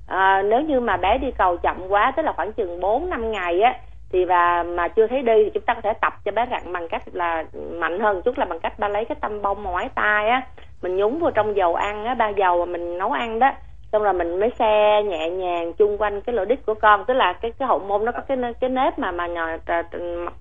[0.07, 3.31] À, nếu như mà bé đi cầu chậm quá tức là khoảng chừng 4 năm
[3.31, 3.75] ngày á
[4.11, 6.73] thì và mà chưa thấy đi thì chúng ta có thể tập cho bé rặn
[6.73, 9.71] bằng cách là mạnh hơn chút là bằng cách ba lấy cái tăm bông mà
[9.71, 10.41] ngoái tai á.
[10.81, 13.51] Mình nhúng vào trong dầu ăn á ba dầu mà mình nấu ăn đó.
[13.91, 17.13] Xong rồi mình mới xe nhẹ nhàng chung quanh cái lỗ đít của con tức
[17.13, 19.47] là cái cái hậu môn nó có cái cái nếp mà mà nhỏ,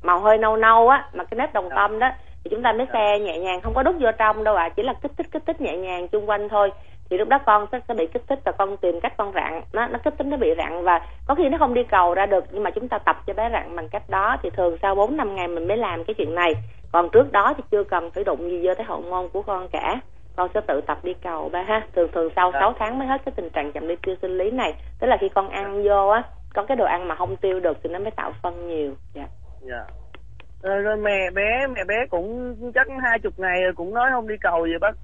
[0.03, 2.11] màu hơi nâu nâu á mà cái nếp đồng tâm đó.
[2.45, 4.83] Thì chúng ta mới xe nhẹ nhàng không có đút vô trong đâu ạ chỉ
[4.83, 6.71] là kích thích kích thích nhẹ nhàng chung quanh thôi
[7.11, 9.63] thì lúc đó con sẽ, sẽ bị kích thích và con tìm cách con rặn.
[9.73, 12.27] Nó nó kích thích nó bị rặn và có khi nó không đi cầu ra
[12.27, 14.95] được nhưng mà chúng ta tập cho bé rặn bằng cách đó thì thường sau
[14.95, 16.53] 4 năm ngày mình mới làm cái chuyện này.
[16.93, 19.69] Còn trước đó thì chưa cần phải đụng gì vô tới hậu môn của con
[19.69, 20.01] cả.
[20.37, 21.87] Con sẽ tự tập đi cầu ba ha.
[21.97, 22.61] Thường thường sau Dạ.
[22.61, 24.75] 6 tháng mới hết cái tình trạng chậm đi tiêu sinh lý này.
[25.01, 26.23] Tức là khi con ăn vô á
[26.55, 28.95] có cái đồ ăn mà không tiêu được thì nó mới tạo phân nhiều.
[29.15, 29.27] Dạ.
[29.61, 29.85] Dạ.
[30.63, 34.29] Rồi, rồi mẹ bé mẹ bé cũng chắc hai chục ngày rồi cũng nói không
[34.29, 34.95] đi cầu gì bác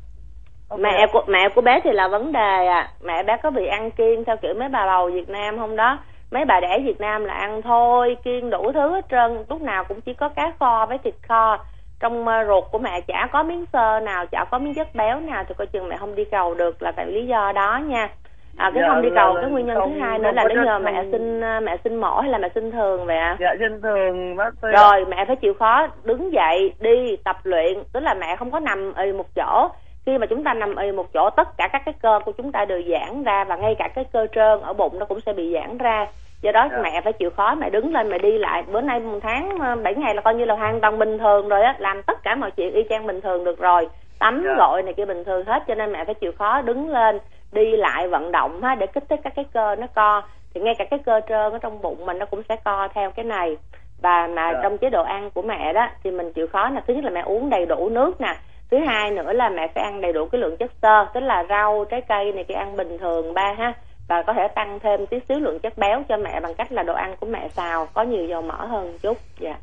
[0.69, 0.81] Ok.
[0.81, 2.89] mẹ của mẹ của bé thì là vấn đề à.
[3.05, 5.99] Mẹ bé có bị ăn kiêng theo kiểu mấy bà bầu Việt Nam không đó.
[6.31, 9.45] Mấy bà đẻ Việt Nam là ăn thôi kiêng đủ thứ hết trơn.
[9.49, 11.59] Lúc nào cũng chỉ có cá kho với thịt kho.
[12.01, 15.21] Trong ờ, ruột của mẹ chả có miếng xơ nào chả có miếng chất béo
[15.21, 18.09] nào thì coi chừng mẹ không đi cầu được là tại lý do đó nha.
[18.57, 20.31] À cái Dạ, không đi là- cầu là cái nguyên nhân không- thứ hai nữa
[20.35, 23.17] là chất nhờ mẹ sinh à, mẹ sinh mổ hay là mẹ sinh thường vậy
[23.19, 23.37] ạ?
[23.41, 27.83] Dạ trên thường bác sĩ rồi mẹ phải chịu khó đứng dậy đi tập luyện.
[27.93, 29.69] Tức là mẹ không có nằm ì một chỗ
[30.07, 32.53] khi mà chúng ta nằm ì một chỗ tất cả các cái cơ của chúng
[32.53, 35.33] ta đều giãn ra và ngay cả cái cơ trơn ở bụng nó cũng sẽ
[35.33, 36.07] bị giãn ra.
[36.43, 36.79] Do đó Dạ.
[36.83, 38.63] mẹ phải chịu khó mẹ đứng lên mẹ đi lại.
[38.73, 41.49] Bữa nay một tháng ờ, 7 ngày là coi như là hoàn toàn bình thường
[41.49, 43.89] rồi á làm tất cả mọi chuyện y chang bình thường được rồi.
[44.19, 44.55] Tắm Dạ.
[44.59, 47.19] gội này kia bình thường hết cho nên mẹ phải chịu khó đứng lên
[47.53, 50.23] đi lại vận động ha để kích thích các cái cơ nó co.
[50.55, 53.11] Thì ngay cả cái cơ trơn ở trong bụng mình nó cũng sẽ co theo
[53.11, 53.57] cái này.
[54.03, 54.61] Và mà Dạ.
[54.63, 57.11] trong chế độ ăn của mẹ đó thì mình chịu khó là thứ nhất là
[57.11, 58.35] mẹ uống đầy đủ nước nè
[58.75, 61.45] thứ hai nữa là mẹ phải ăn đầy đủ cái lượng chất xơ tức là
[61.49, 63.73] rau trái cây này kia ăn bình thường ba ha.
[64.09, 66.83] Và có thể tăng thêm tí xíu lượng chất béo cho mẹ bằng cách là
[66.83, 69.17] đồ ăn của mẹ xào có nhiều dầu mỡ hơn chút.
[69.39, 69.55] Dạ.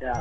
[0.00, 0.12] Dạ.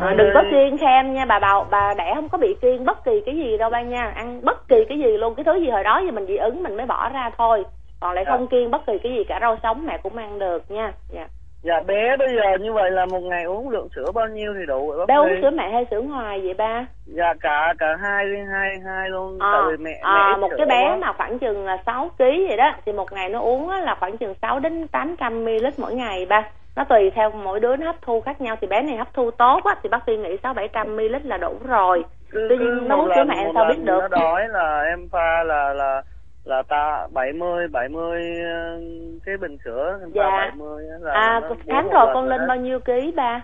[0.00, 3.04] À, đừng có kiêng khem nha bà bầu bà đẻ không có bị kiêng bất
[3.04, 4.12] kỳ cái gì đâu ba nha.
[4.16, 6.62] Ăn bất kỳ cái gì luôn cái thứ gì hồi đó thì mình dị ứng
[6.62, 7.64] mình mới bỏ ra thôi.
[8.00, 8.32] Còn lại Dạ.
[8.32, 10.92] không kiêng bất kỳ cái gì cả rau sống mẹ cũng ăn được nha.
[11.10, 11.26] Dạ
[11.64, 14.66] dạ bé bây giờ như vậy là một ngày uống lượng sữa bao nhiêu thì
[14.66, 18.24] đủ bác bé uống sữa mẹ hay sữa ngoài vậy ba dạ cả cả hai
[18.52, 20.96] hai hai luôn à, tại vì mẹ à, mẹ một cái bé quá.
[20.96, 24.16] mà khoảng chừng là 6 kg vậy đó thì một ngày nó uống là khoảng
[24.16, 26.42] chừng 6 đến 800 ml mỗi ngày ba
[26.76, 29.30] nó tùy theo mỗi đứa nó hấp thu khác nhau thì bé này hấp thu
[29.30, 32.88] tốt á thì bác sĩ nghĩ 6 700 ml là đủ rồi cứ, Tuy nhiên
[32.88, 34.00] nó uống sữa mẹ sao biết được.
[34.00, 36.02] nó đói là em pha là là
[36.44, 38.80] là ta 70 70 ờ,
[39.24, 40.30] cái bình sữa Dạ.
[40.30, 43.42] 70 á, là à tháng rồi con lên bao nhiêu ký ba?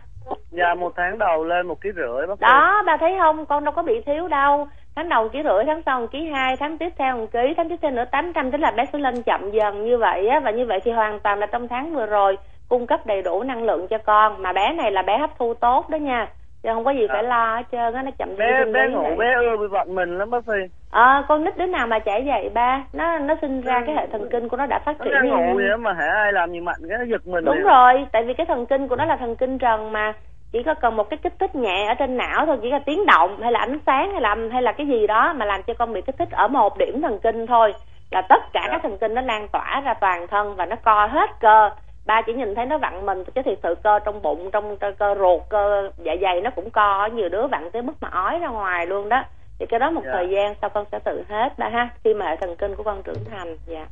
[0.50, 3.46] Dạ một tháng đầu lên một ký rưỡi bác đó ba thấy không?
[3.46, 4.68] Con đâu có bị thiếu đâu.
[4.96, 7.68] Tháng đầu ký rưỡi tháng sau một ký hai tháng tiếp theo một ký tháng
[7.68, 10.50] tiếp theo nữa 800 tức là bé sẽ lên chậm dần như vậy á và
[10.50, 12.38] như vậy thì hoàn toàn là trong tháng vừa rồi
[12.68, 14.42] cung cấp đầy đủ năng lượng cho con.
[14.42, 16.28] Mà bé này là bé hấp thu tốt đó nha
[16.62, 17.14] chứ không có gì Dạ.
[17.14, 19.16] phải lo hết trơn á nó chậm bé bé ngủ vậy.
[19.16, 20.52] bé ưa bị vặn mình lắm bác sĩ
[20.90, 24.06] ờ con nít đứa nào mà chảy vậy ba nó nó sinh ra cái hệ
[24.06, 26.52] thần kinh của nó đã phát nó triển đang ngủ vậy mà hả ai làm
[26.52, 27.64] gì mạnh cái nó giật mình đúng liền.
[27.64, 30.12] rồi tại vì cái thần kinh của nó là thần kinh trần mà
[30.52, 33.06] chỉ có cần một cái kích thích nhẹ ở trên não thôi chỉ là tiếng
[33.06, 35.74] động hay là ánh sáng hay là hay là cái gì đó mà làm cho
[35.74, 37.74] con bị kích thích ở một điểm thần kinh thôi
[38.10, 38.68] là tất cả Dạ.
[38.72, 41.70] các thần kinh nó lan tỏa ra toàn thân và nó co hết cơ
[42.10, 44.88] ba chỉ nhìn thấy nó vặn mình chứ thiệt sự cơ trong bụng trong cơ,
[44.98, 48.38] cơ ruột cơ dạ dày nó cũng co nhiều đứa vặn tới mức mà ói
[48.38, 49.20] ra ngoài luôn đó
[49.58, 50.10] thì cái đó một Dạ.
[50.14, 52.82] thời gian sau con sẽ tự hết ba ha khi mà hệ thần kinh của
[52.82, 53.86] con trưởng thành dạ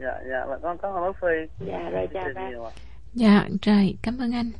[0.00, 2.50] dạ dạ và con có bác sĩ dạ rồi chào ba.
[3.14, 4.50] Dạ, rồi, cảm ơn anh.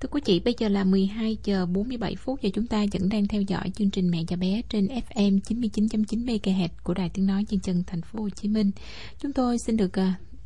[0.00, 3.26] Thưa quý chị, bây giờ là 12 giờ 47 phút và chúng ta vẫn đang
[3.26, 7.44] theo dõi chương trình Mẹ và bé trên FM 99.9 MHz của Đài Tiếng nói
[7.50, 8.70] Nhân dân thành phố Hồ Chí Minh.
[9.18, 9.92] Chúng tôi xin được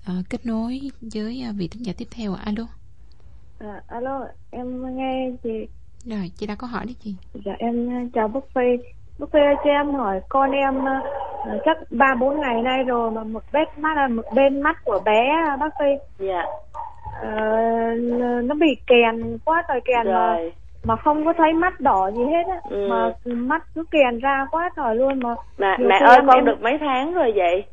[0.05, 0.81] à, kết nối
[1.15, 2.35] với à, vị thính giả tiếp theo.
[2.45, 2.65] Alo.
[3.59, 5.67] À, alo, em nghe chị.
[6.05, 7.15] Rồi, chị đã có hỏi đấy chị.
[7.45, 8.85] Dạ em ờ, chào bác Phi.
[9.65, 11.01] Cho em hỏi con em ờ,
[11.45, 14.85] ờ, chắc ba bốn ngày nay rồi mà một bên mắt là một bên mắt
[14.85, 16.43] của bé ờ, bác Phi dạ
[17.23, 17.31] ờ,
[18.45, 20.53] nó bị kèn quá trời kèn mà rồi
[20.85, 22.87] mà không có thấy mắt đỏ gì hết á Ừ.
[22.91, 26.45] mà mắt cứ kèn ra quá trời luôn mà mà mẹ khi ơi con em-
[26.45, 27.65] được mấy tháng rồi vậy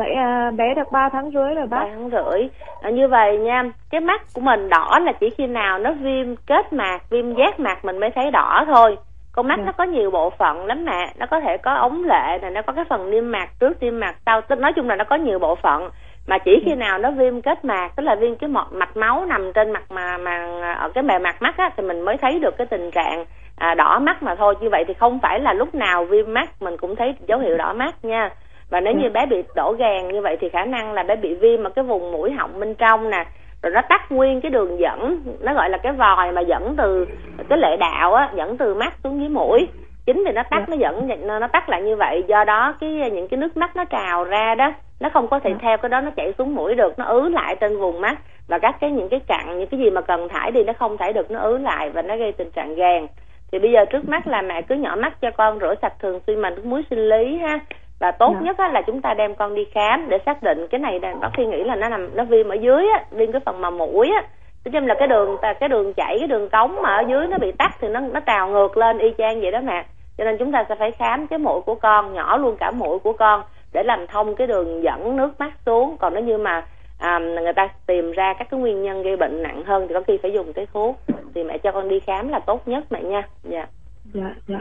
[0.00, 1.86] vậy à, bé được 3 tháng rưỡi rồi ba bác.
[1.90, 2.48] Tháng rưỡi.
[2.82, 6.36] À, như vậy nha cái mắt của mình đỏ là chỉ khi nào nó viêm
[6.36, 8.96] kết mạc viêm giác mạc mình mới thấy đỏ thôi.
[9.32, 9.64] Con mắt Dạ.
[9.66, 12.62] nó có nhiều bộ phận lắm mẹ nó có thể có ống lệ này nó
[12.62, 15.38] có cái phần niêm mạc trước niêm mạc sau nói chung là nó có nhiều
[15.38, 15.90] bộ phận.
[16.26, 19.52] Mà chỉ khi nào nó viêm kết mạc tức là viêm cái mạch máu nằm
[19.52, 22.56] trên mặt mà mà ở cái bề mặt mắt á thì mình mới thấy được
[22.58, 23.24] cái tình trạng
[23.58, 24.54] à, đỏ mắt mà thôi.
[24.60, 27.56] Như vậy thì không phải là lúc nào viêm mắt mình cũng thấy dấu hiệu
[27.56, 28.30] đỏ mắt nha
[28.70, 31.34] và nếu như bé bị đổ gàn như vậy thì khả năng là bé bị
[31.34, 33.24] viêm ở cái vùng mũi họng bên trong nè.
[33.62, 37.06] Rồi nó tắt nguyên cái đường dẫn nó gọi là cái vòi mà dẫn từ
[37.48, 39.68] cái lệ đạo á dẫn từ mắt xuống dưới mũi.
[40.06, 42.90] Chính vì nó tắt nó dẫn nó nó tắt lại như vậy do đó cái
[42.90, 46.00] những cái nước mắt nó trào ra đó nó không có thể theo cái đó
[46.00, 48.18] nó chảy xuống mũi được nó ứ lại trên vùng mắt.
[48.48, 50.96] Và các cái những cái cặn những cái gì mà cần thải đi nó không
[50.96, 53.06] thải được nó ứ lại và nó gây tình trạng gàn.
[53.52, 56.20] Thì bây giờ trước mắt là mẹ cứ nhỏ mắt cho con rửa sạch thường
[56.26, 57.58] xuyên bằng nước muối sinh lý ha
[58.00, 58.40] và tốt Dạ.
[58.40, 61.28] nhất á, là chúng ta đem con đi khám để xác định cái này bác
[61.36, 64.10] sĩ nghĩ là nó nằm nó viêm ở dưới á viêm cái phần mà mũi
[64.16, 64.22] á.
[64.64, 67.38] Nói chung là cái đường cái đường chảy cái đường cống mà ở dưới nó
[67.38, 69.84] bị tắc thì nó nó trào ngược lên y chang vậy đó mẹ.
[70.18, 72.98] Cho nên chúng ta sẽ phải khám cái mũi của con nhỏ luôn cả mũi
[72.98, 73.42] của con
[73.72, 75.96] để làm thông cái đường dẫn nước mắt xuống.
[75.96, 76.62] Còn nếu như mà
[77.00, 80.00] à, người ta tìm ra các cái nguyên nhân gây bệnh nặng hơn thì có
[80.06, 80.96] khi phải dùng cái thuốc.
[81.34, 83.22] Thì mẹ cho con đi khám là tốt nhất mẹ nha.
[83.42, 83.66] Dạ.
[84.14, 84.58] Dạ dạ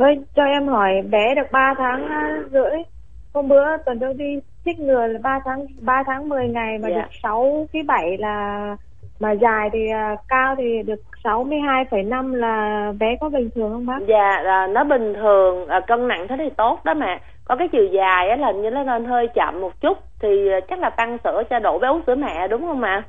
[0.00, 2.82] với cho em hỏi bé được 3 tháng à, rưỡi
[3.34, 6.88] hôm bữa tuần trước đi chích ngừa là 3 tháng 3 tháng 10 ngày mà
[6.88, 6.96] Dạ.
[6.96, 8.76] được 6 cái 7 là
[9.20, 13.98] mà dài thì à, cao thì được 62,5 là bé có bình thường không bác?
[14.08, 17.18] Dạ, à, nó bình thường, à, cân nặng thế thì tốt đó mà.
[17.44, 20.28] có cái chiều dài á là như nó nên hơi chậm một chút thì
[20.68, 23.02] chắc là tăng sữa cho đủ bé uống sữa mẹ đúng không ạ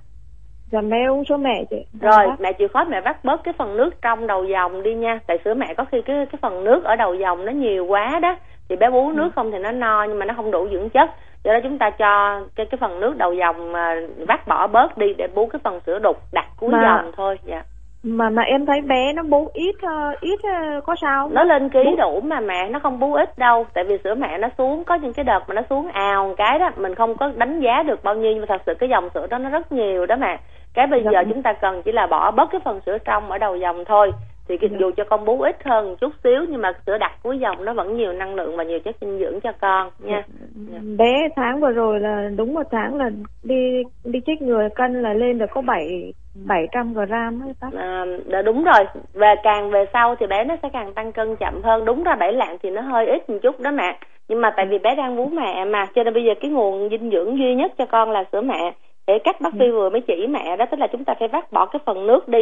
[0.71, 1.85] dạ mẹ uống sữa mẹ chị.
[2.01, 5.19] Rồi mẹ chịu khó mẹ vắt bớt cái phần nước trong đầu dòng đi nha.
[5.27, 8.19] Tại sữa mẹ có khi cái cái phần nước ở đầu dòng nó nhiều quá
[8.21, 8.35] đó.
[8.69, 11.09] Thì bé uống nước không thì nó no nhưng mà nó không đủ dưỡng chất.
[11.43, 13.95] Do đó chúng ta cho cái cái phần nước đầu dòng mà
[14.27, 17.39] vắt bỏ bớt đi để bú cái phần sữa đục đặt cuối Mà- dòng thôi
[17.45, 17.63] dạ.
[18.03, 21.69] mà mà em thấy bé nó bú ít ờ, ít ờ, có sao nó lên
[21.69, 23.65] ký đủ mà mẹ nó không bú ít đâu.
[23.73, 26.33] Tại vì sữa mẹ nó xuống có những cái đợt mà nó xuống ào một
[26.37, 28.89] cái đó mình không có đánh giá được bao nhiêu nhưng mà thật sự cái
[28.89, 30.37] dòng sữa đó nó rất nhiều đó mà
[30.73, 33.37] cái bây giờ chúng ta cần chỉ là bỏ bớt cái phần sữa trong ở
[33.37, 34.11] đầu dòng thôi.
[34.47, 34.77] Thì cái, Dạ.
[34.79, 37.65] dù cho con bú ít hơn một chút xíu nhưng mà sữa đặc cuối dòng
[37.65, 40.23] nó vẫn nhiều năng lượng và nhiều chất dinh dưỡng cho con nha.
[40.71, 40.79] Dạ.
[40.97, 43.09] bé tháng vừa rồi là đúng một tháng là
[43.43, 46.13] đi đi chích ngừa cân là lên được có bảy
[46.47, 48.05] bảy trăm gram ấy bác À,
[48.45, 48.85] đúng rồi.
[49.13, 51.85] Về càng về sau thì bé nó sẽ càng tăng cân chậm hơn.
[51.85, 53.97] Đúng ra bảy lạng thì nó hơi ít một chút đó mẹ.
[54.27, 56.89] Nhưng mà tại vì bé đang bú mẹ mà cho nên bây giờ cái nguồn
[56.89, 58.73] dinh dưỡng duy nhất cho con là sữa mẹ
[59.11, 61.51] để cách bác Phi vừa mới chỉ mẹ đó tức là chúng ta phải vắt
[61.51, 62.39] bỏ cái phần nước đi.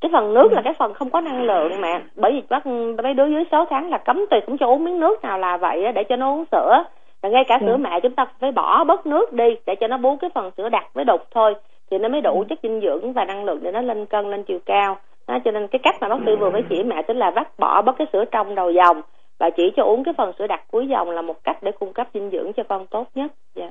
[0.00, 2.00] Cái phần nước là cái phần không có năng lượng mẹ.
[2.16, 2.66] Bởi vì bác
[3.02, 5.56] mấy đứa dưới 6 tháng là cấm tuyệt cũng cho uống miếng nước nào là
[5.56, 6.84] vậy để cho nó uống sữa.
[7.22, 9.98] Và ngay cả sữa mẹ chúng ta phải bỏ bớt nước đi để cho nó
[9.98, 11.54] bú cái phần sữa đặc với đục thôi.
[11.90, 14.42] Thì nó mới đủ chất dinh dưỡng và năng lượng để nó lên cân lên
[14.42, 14.96] chiều cao.
[15.28, 17.58] Đó, cho nên cái cách mà bác sĩ vừa mới chỉ mẹ tức là vắt
[17.58, 19.02] bỏ bớt cái sữa trong đầu dòng
[19.38, 21.92] và chỉ cho uống cái phần sữa đặc cuối dòng là một cách để cung
[21.92, 23.30] cấp dinh dưỡng cho con tốt nhất.
[23.54, 23.70] Dạ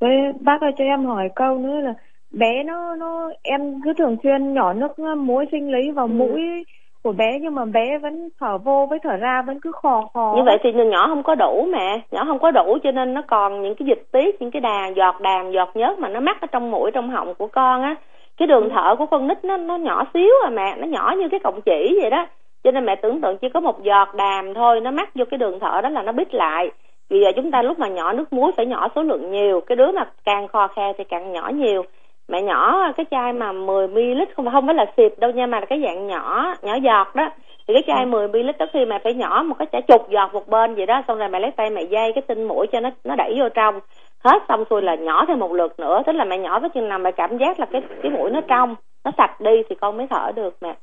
[0.00, 1.94] với bác ơi cho em hỏi câu nữa là
[2.30, 6.12] bé nó nó em cứ thường xuyên nhỏ nước muối sinh lý vào Ừ.
[6.12, 6.64] mũi
[7.02, 10.34] của bé nhưng mà bé vẫn thở vô với thở ra vẫn cứ khò khò
[10.36, 13.22] như vậy thì nhỏ không có đủ mẹ nhỏ không có đủ cho nên nó
[13.22, 16.40] còn những cái dịch tiết những cái đà giọt đàm giọt nhớt mà nó mắc
[16.40, 17.94] ở trong mũi trong họng của con á.
[18.36, 21.28] Cái đường thở của con nít nó nó nhỏ xíu à mẹ nó nhỏ như
[21.28, 22.26] cái cọng chỉ vậy đó.
[22.64, 25.38] Cho nên mẹ tưởng tượng chỉ có một giọt đàm thôi nó mắc vô cái
[25.38, 26.70] đường thở đó là nó bít lại
[27.10, 29.76] vì giờ chúng ta lúc mà nhỏ nước muối phải nhỏ số lượng nhiều cái
[29.76, 31.82] đứa mà càng khò khe thì càng nhỏ nhiều.
[32.28, 35.46] Mẹ nhỏ cái chai mà 10 ml không phải không phải là xịt đâu nha
[35.46, 37.30] mà là cái dạng nhỏ nhỏ giọt đó.
[37.68, 40.34] Thì cái chai 10 ml đó khi mẹ phải nhỏ một cái chả chục giọt
[40.34, 42.80] một bên vậy đó xong rồi mẹ lấy tay mẹ dây cái tinh mũi cho
[42.80, 43.80] nó nó đẩy vô trong.
[44.24, 46.88] Hết xong xuôi là nhỏ thêm một lượt nữa tức là mẹ nhỏ tới chừng
[46.88, 49.96] nào mẹ cảm giác là cái cái mũi nó trong nó sạch đi thì con
[49.96, 50.74] mới thở được mẹ.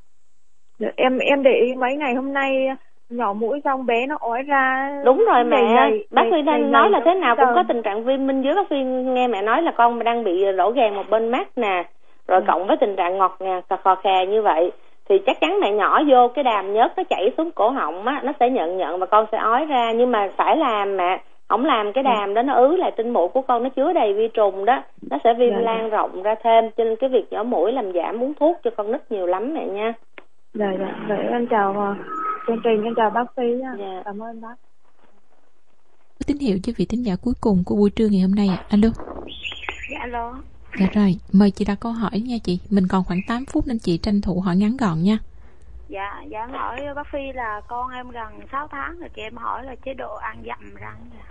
[0.95, 2.67] Em em để ý mấy ngày hôm nay
[3.13, 4.91] nhỏ mũi xong bé nó ói ra.
[5.05, 5.75] Đúng rồi đầy mẹ.
[5.75, 7.81] đầy- bác đầy- Phi đầy đang đầy nói là giống thế nào cũng có tình
[7.81, 8.53] trạng viêm minh dưới.
[8.55, 11.83] Bác Phi nghe mẹ nói là con đang bị rỗ gàn một bên mắt nè
[12.27, 12.45] rồi Ừ.
[12.47, 14.71] cộng với tình trạng ngọt ngào khò khè như vậy
[15.09, 18.21] thì chắc chắn mẹ nhỏ vô cái đàm nhớt nó chảy xuống cổ họng á
[18.23, 19.91] nó sẽ nhận nhận và con sẽ ói ra.
[19.91, 23.27] Nhưng mà phải làm mẹ không làm cái đàm đó nó ứ lại tinh mũi
[23.27, 25.61] của con nó chứa đầy vi trùng đó nó sẽ viêm Dạ, dạ.
[25.71, 26.69] lan rộng ra thêm.
[26.77, 29.53] Cho nên cái việc nhỏ mũi làm giảm uống thuốc cho con nít nhiều lắm
[29.53, 29.93] mẹ nha.
[30.53, 30.95] Dạ dạ.
[31.07, 31.93] Vậy em chào ờ,
[32.47, 34.01] chương trình em chào bác sĩ nha Dạ.
[34.05, 34.55] cảm ơn bác
[36.27, 38.63] tín hiệu cho vị thính giả cuối cùng của buổi trưa ngày hôm nay ạ
[38.69, 38.87] alo
[39.91, 40.33] Dạ alo.
[40.79, 43.79] dạ rồi mời chị đặt câu hỏi nha chị mình còn khoảng 8 phút nên
[43.79, 45.17] chị tranh thủ hỏi ngắn gọn nha
[45.89, 49.35] Dạ, dạ em hỏi bác Phi là con em gần 6 tháng rồi chị em
[49.37, 50.97] hỏi là chế độ ăn dặm răng.
[51.13, 51.25] dạ.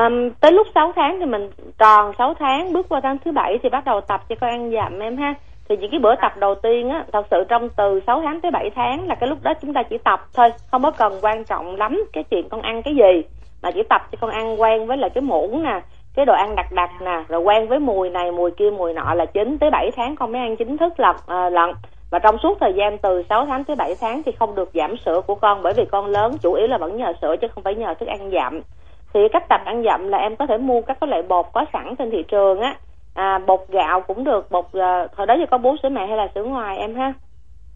[0.00, 3.58] Um, tới lúc 6 tháng thì mình tròn 6 tháng bước qua tháng thứ bảy
[3.62, 5.34] thì bắt đầu tập cho con ăn dặm em ha
[5.70, 8.50] thì những cái bữa tập đầu tiên á thật sự trong từ 6 tháng tới
[8.50, 11.44] 7 tháng là cái lúc đó chúng ta chỉ tập thôi không có cần quan
[11.44, 13.22] trọng lắm cái chuyện con ăn cái gì
[13.62, 15.80] mà chỉ tập cho con ăn quen với là cái muỗng nè
[16.14, 19.14] cái đồ ăn đặc đặc nè rồi quen với mùi này mùi kia mùi nọ
[19.14, 21.74] là chín tới 7 tháng con mới ăn chính thức lận à, ờ, lận.
[22.10, 24.96] Và trong suốt thời gian từ 6 tháng tới 7 tháng thì không được giảm
[24.96, 27.64] sữa của con bởi vì con lớn chủ yếu là vẫn nhờ sữa chứ không
[27.64, 28.60] phải nhờ thức ăn dặm
[29.14, 31.64] thì cách tập ăn dặm là em có thể mua các cái loại bột có
[31.72, 32.76] sẵn trên thị trường á
[33.14, 36.16] à, bột gạo cũng được bột uh, hồi đó giờ có bú sữa mẹ hay
[36.16, 37.12] là sữa ngoài em ha?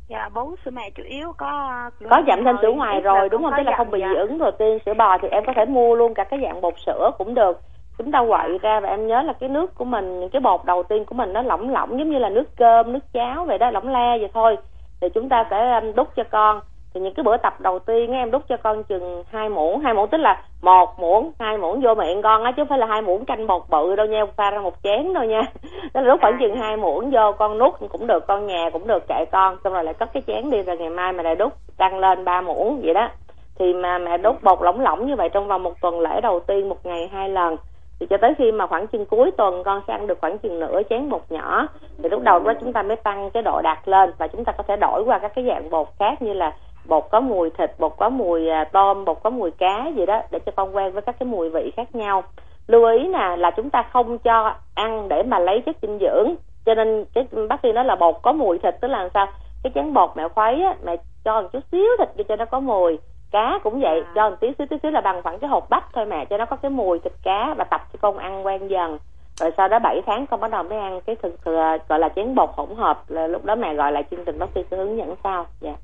[0.09, 1.71] Dạ, bú sữa mẹ chủ yếu có
[2.11, 3.53] có dặm thêm sữa ngoài rồi đúng không?
[3.57, 4.09] tức là không bị dạ.
[4.09, 6.75] dị ứng protein sữa bò thì em có thể mua luôn cả cái dạng bột
[6.87, 7.61] sữa cũng được.
[7.99, 10.83] Chúng ta quậy ra và em nhớ là cái nước của mình cái bột đầu
[10.83, 13.71] tiên của mình nó lỏng lỏng giống như là nước cơm nước cháo vậy đó
[13.71, 14.57] lỏng le vậy thôi.
[15.01, 16.61] Thì chúng ta sẽ đút cho con
[16.95, 19.95] thì những cái bữa tập đầu tiên em đút cho con chừng hai muỗng hai
[19.95, 22.87] muỗng tức là một muỗng hai muỗng vô miệng con á chứ không phải là
[22.87, 25.43] hai muỗng canh bột bự đâu nha pha ra một chén đâu nha.
[25.63, 28.87] Tức là đút khoảng chừng hai muỗng vô con nuốt cũng được con nhà cũng
[28.87, 29.57] được kệ con.
[29.65, 32.25] Xong rồi lại cất cái chén đi rồi ngày mai mày lại đút tăng lên
[32.25, 33.09] ba muỗng vậy đó.
[33.59, 36.41] Thì mà mẹ đút bột lỏng lỏng như vậy trong vòng một tuần lễ đầu
[36.41, 37.57] tiên một ngày hai lần.
[38.01, 40.61] Thì cho tới khi mà khoảng chừng cuối tuần con sẽ ăn được khoảng chừng
[40.61, 41.69] nửa chén bột nhỏ.
[42.03, 44.53] Thì lúc đầu đó chúng ta mới tăng cái độ đạt lên và chúng ta
[44.53, 46.53] có thể đổi qua các cái dạng bột khác như là
[46.89, 50.23] bột có mùi thịt bột có mùi à, tôm bột có mùi cá gì đó
[50.31, 52.23] để cho con quen với các cái mùi vị khác nhau.
[52.67, 56.35] Lưu ý nè là chúng ta không cho ăn để mà lấy chất dinh dưỡng.
[56.67, 59.27] Cho nên cái bác sĩ nói là bột có mùi thịt tức là làm sao?
[59.63, 62.45] Cái chén bột mẹ khuấy á mẹ cho một chút xíu thịt vô cho nó
[62.45, 62.99] có mùi.
[63.33, 64.13] Cá cũng vậy à.
[64.15, 66.37] cho một tí xíu tí xíu là bằng khoảng cái hộp bắp thôi mà cho
[66.37, 68.99] nó có cái mùi thịt cá và tập cho con ăn quen dần.
[69.41, 72.09] Rồi sau đó 7 tháng con bắt đầu mới ăn cái thực thừa gọi là
[72.09, 73.11] chén bột hỗn hợp.
[73.11, 75.47] Là lúc đó mẹ gọi lại chương trình bác sĩ sẽ hướng dẫn sau.
[75.61, 75.69] Dạ.
[75.69, 75.81] yeah.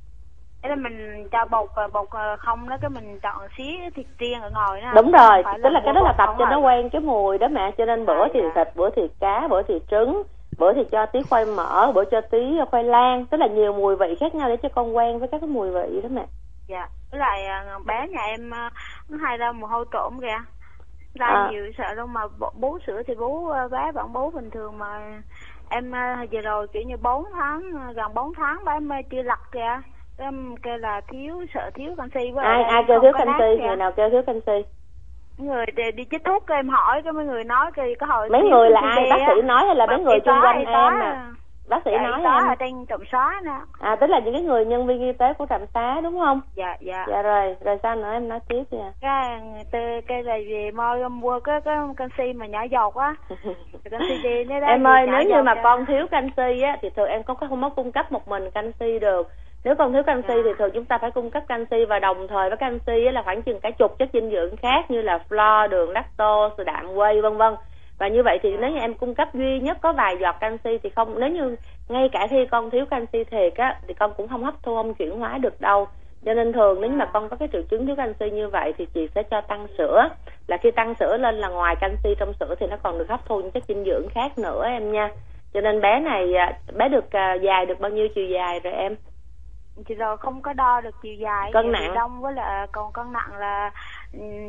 [0.63, 4.07] Thế là mình cho bột ờ, bột ờ, không đó cái mình chọn xí thịt
[4.19, 4.93] riêng ở ngoài đó.
[4.95, 7.49] Đúng rồi, tức là, là cái đó là tập cho nó quen cái mùi đó
[7.49, 10.23] mẹ, cho nên bữa thì thịt, bữa thì cá, bữa thì trứng,
[10.59, 12.39] bữa thì cho tí khoai mỡ, bữa cho tí
[12.71, 15.41] khoai lang, tức là nhiều mùi vị khác nhau để cho con quen với các
[15.41, 16.27] cái mùi vị đó mẹ.
[16.69, 18.51] Dạ, với lại ờ, bé nhà em
[19.09, 20.39] nó hay ra mùi hôi trộm kìa.
[21.15, 21.49] Ra à.
[21.51, 22.21] nhiều sợ luôn mà
[22.55, 25.23] bú sữa thì bú bé vẫn bú bình thường mà
[25.69, 25.93] em
[26.31, 27.61] vừa rồi kiểu như 4 tháng
[27.95, 29.81] gần 4 tháng bé mới chưa lặt kìa
[30.21, 33.93] em kêu là thiếu sợ thiếu canxi với ai ai kêu thiếu canxi người nào
[33.93, 34.65] kêu thiếu canxi?
[35.39, 38.43] Người đi, đi chích thuốc em hỏi cái mấy người nói cái có hồi mấy
[38.43, 39.07] người là ai?
[39.11, 41.31] Bác sĩ nói hay là mấy người xung quanh em à?
[41.69, 43.59] bác sĩ nói đó em ở trên trạm xá nè.
[43.81, 46.41] À tức là những cái người nhân viên y tế của trạm xá đúng không?
[46.55, 47.07] Dạ dạ.
[47.09, 48.13] Dạ rồi rồi sao nữa?
[48.13, 49.41] Em nói tiếp đi cái
[49.71, 53.15] từ cái là gì moi mua cái cái canxi mà nhỏ giọt á.
[53.91, 57.35] Canxi đi em ơi nếu như mà con thiếu canxi á thì thường em có
[57.35, 59.29] không có cung cấp một mình canxi được
[59.65, 62.49] nếu con thiếu canxi thì thường chúng ta phải cung cấp canxi và đồng thời
[62.49, 65.91] với canxi là khoảng chừng cả chục chất dinh dưỡng khác như là flo, đường,
[65.91, 67.55] lactose, đạm whey vân vân.
[67.99, 70.79] Và như vậy thì nếu như em cung cấp duy nhất có vài giọt canxi
[70.83, 71.57] thì không nếu như
[71.89, 74.95] ngay cả khi con thiếu canxi thiệt á thì con cũng không hấp thu không
[74.95, 75.89] chuyển hóa được đâu.
[76.25, 78.87] Cho nên thường nếu mà con có cái triệu chứng thiếu canxi như vậy thì
[78.95, 80.09] chị sẽ cho tăng sữa.
[80.47, 83.27] Là khi tăng sữa lên là ngoài canxi trong sữa thì nó còn được hấp
[83.27, 85.11] thu những chất dinh dưỡng khác nữa em nha.
[85.55, 88.73] Cho nên bé này à, bé được à, dài được bao nhiêu chiều dài rồi
[88.73, 88.97] em?
[89.89, 91.95] Chị rồi không có đo được chiều dài cân nặng.
[91.95, 93.71] đông với là còn cân nặng là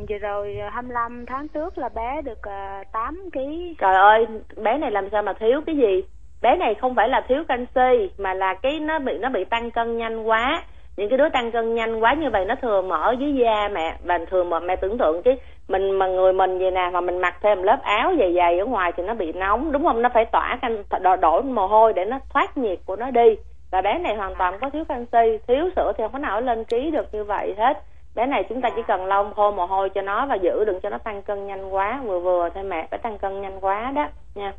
[0.08, 3.38] vừa rồi 25 tháng trước là bé được uh, à, 8 kg
[3.78, 6.04] trời ơi bé này làm sao mà thiếu cái gì?
[6.42, 9.70] Bé này không phải là thiếu canxi mà là cái nó bị nó bị tăng
[9.70, 10.62] cân nhanh quá.
[10.96, 13.96] Những cái đứa tăng cân nhanh quá như vậy nó thừa mỡ dưới da mẹ
[14.04, 15.36] và thường mà mẹ tưởng tượng cái
[15.68, 18.66] mình mà người mình vậy nè mà mình mặc thêm lớp áo dày dày ở
[18.66, 20.02] ngoài thì nó bị nóng đúng không?
[20.02, 23.36] Nó phải tỏa canh đổ, đổ mồ hôi để nó thoát nhiệt của nó đi
[23.72, 26.64] và bé này hoàn toàn có thiếu canxi thiếu sữa thì không có nào lên
[26.64, 27.82] ký được như vậy hết.
[28.14, 30.80] Bé này chúng ta chỉ cần lau khô mồ hôi cho nó và giữ đừng
[30.80, 32.00] cho nó tăng cân nhanh quá.
[32.04, 34.52] Vừa vừa thôi mẹ phải tăng cân nhanh quá đó nha.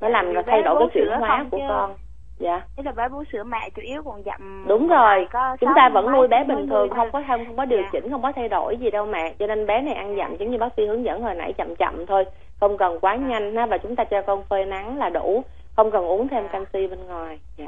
[0.00, 1.64] Mới làm nó thay đổi cái chuyển hóa của chứ.
[1.68, 1.94] con.
[2.38, 2.60] Dạ.
[2.76, 5.28] Thế là bé bú sữa mẹ chủ yếu còn dặm đúng rồi.
[5.60, 7.88] chúng ta vẫn nuôi bé bình thường không có không không có điều dạ.
[7.92, 9.34] chỉnh không có thay đổi gì đâu mẹ.
[9.38, 11.76] Cho nên bé này ăn dặm giống như bác sĩ hướng dẫn hồi nãy chậm
[11.76, 12.24] chậm thôi.
[12.60, 13.26] Không cần quá dạ.
[13.26, 15.42] nhanh ha và chúng ta cho con phơi nắng là đủ.
[15.76, 16.48] Không cần uống thêm dạ.
[16.52, 17.38] canxi bên ngoài.
[17.56, 17.66] Dạ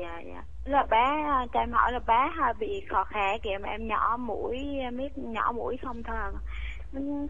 [0.00, 0.42] dạ dạ.
[0.64, 4.58] Là bé cho em hỏi là bé bị khò khè kìa mà em nhỏ mũi
[4.96, 6.30] biết nhỏ mũi không thôi à.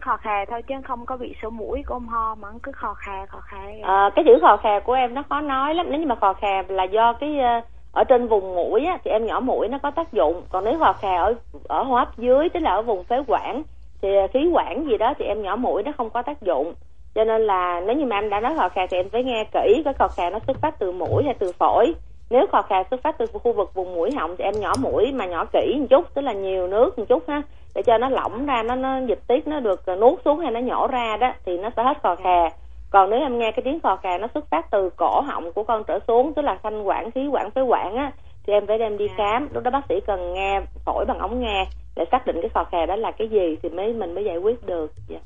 [0.01, 2.93] khò khè thôi chứ không có bị sổ mũi của ông ho mà cứ khò
[2.93, 5.85] khè khò khè à, cái chữ khò khè của em nó khó nói lắm.
[5.89, 7.61] Nếu như mà khò khè là do cái ờ,
[7.91, 10.43] ở trên vùng mũi á, thì em nhỏ mũi nó có tác dụng.
[10.49, 11.33] Còn nếu khò khè ở
[11.67, 13.63] ở hô hấp dưới tức là ở vùng phế quản
[14.01, 16.73] thì ờ, khí quản gì đó thì em nhỏ mũi nó không có tác dụng.
[17.15, 19.43] Cho nên là nếu như mà em đã nói khò khè thì em phải nghe
[19.53, 21.93] kỹ cái khò khè nó xuất phát từ mũi hay từ phổi
[22.31, 25.11] nếu khò khè xuất phát từ khu vực vùng mũi họng thì em nhỏ mũi
[25.13, 27.41] mà nhỏ kỹ một chút tức là nhiều nước một chút ha
[27.75, 30.59] để cho nó lỏng ra nó nó dịch tiết nó được nuốt xuống hay nó
[30.59, 32.49] nhỏ ra đó thì nó sẽ hết khò khè
[32.89, 35.63] còn nếu em nghe cái tiếng khò khè nó xuất phát từ cổ họng của
[35.63, 38.11] con trở xuống tức là thanh quản khí quản phế quản á
[38.47, 39.47] thì em phải đem đi khám.
[39.53, 41.65] Lúc đó bác sĩ cần nghe phổi bằng ống nghe
[41.95, 44.37] để xác định cái khò khè đó là cái gì thì mới mình mới giải
[44.37, 44.91] quyết được.
[45.07, 45.19] Dạ.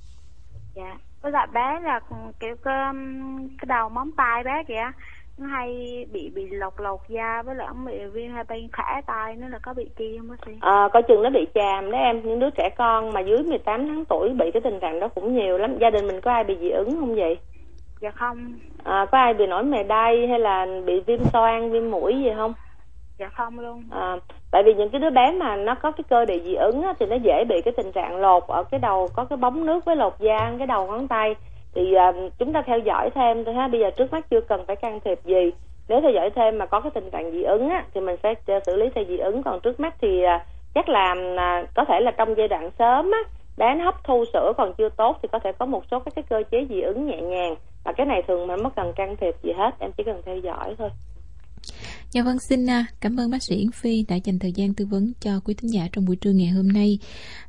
[0.75, 0.97] Dạ.
[1.21, 1.99] Với lại bé là
[2.39, 2.75] kiểu cái,
[3.59, 4.91] cái đầu móng tay bé kìa
[5.37, 9.01] nó hay bị bị lột lột da với lại ông bị viêm hai bên khả
[9.05, 10.51] tay nó là có bị chi không bác sĩ?
[10.61, 11.91] À, coi chừng nó bị chàm.
[11.91, 14.99] Đó em những đứa trẻ con mà dưới 18 tháng tuổi bị cái tình trạng
[14.99, 15.77] đó cũng nhiều lắm.
[15.79, 17.37] Gia đình mình có ai bị dị ứng không vậy?
[18.01, 18.53] Dạ không.
[18.83, 22.29] À, có ai bị nổi mề đay hay là bị viêm xoang viêm mũi gì
[22.35, 22.53] không?
[23.19, 23.83] Dạ không luôn.
[23.91, 24.17] À,
[24.51, 26.93] tại vì những cái đứa bé mà nó có cái cơ địa dị ứng á,
[26.99, 29.85] thì nó dễ bị cái tình trạng lột ở cái đầu có cái bóng nước
[29.85, 31.35] với lột da cái đầu ngón tay
[31.75, 33.67] thì uh, chúng ta theo dõi thêm thôi ha.
[33.67, 35.51] Bây giờ trước mắt chưa cần phải can thiệp gì.
[35.87, 38.59] Nếu theo dõi thêm mà có cái tình trạng dị ứng á, thì mình sẽ
[38.65, 39.43] xử lý theo dị ứng.
[39.43, 40.41] Còn trước mắt thì uh,
[40.75, 43.19] chắc là uh, có thể là trong giai đoạn sớm á
[43.57, 46.15] bé nó hấp thu sữa còn chưa tốt thì có thể có một số các
[46.15, 47.55] cái cơ chế dị ứng nhẹ nhàng.
[47.83, 50.37] Và cái này thường mình mất cần can thiệp gì hết em chỉ cần theo
[50.37, 50.89] dõi thôi.
[52.15, 52.65] Dạ vâng, xin
[52.99, 55.73] cảm ơn bác sĩ Yến Phi đã dành thời gian tư vấn cho quý thính
[55.73, 56.99] giả trong buổi trưa ngày hôm nay.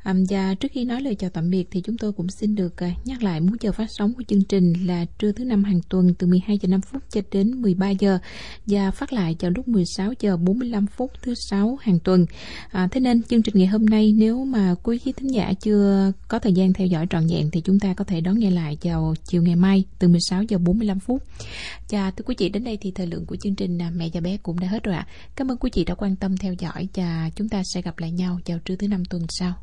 [0.05, 2.91] và trước khi nói lời chào tạm biệt thì chúng tôi cũng xin được à,
[3.05, 6.15] nhắc lại múi giờ phát sóng của chương trình là trưa thứ năm hàng tuần
[6.19, 8.19] từ 12 giờ 5 phút cho đến 13 giờ
[8.67, 12.27] và phát lại vào lúc 16 giờ 45 phút thứ sáu hàng tuần.
[12.71, 16.39] À, thế nên chương trình ngày hôm nay nếu mà quý thính giả chưa có
[16.39, 19.15] thời gian theo dõi trọn vẹn thì chúng ta có thể đón nghe lại vào
[19.25, 21.23] chiều ngày mai từ 16 giờ 45 phút.
[21.91, 24.21] Và thưa quý vị đến đây thì thời lượng của chương trình à, Mẹ và
[24.21, 25.07] bé cũng cũng đã hết rồi ạ.
[25.37, 28.11] Cảm ơn quý chị đã quan tâm theo dõi và chúng ta sẽ gặp lại
[28.11, 29.55] nhau vào trưa thứ năm tuần sau.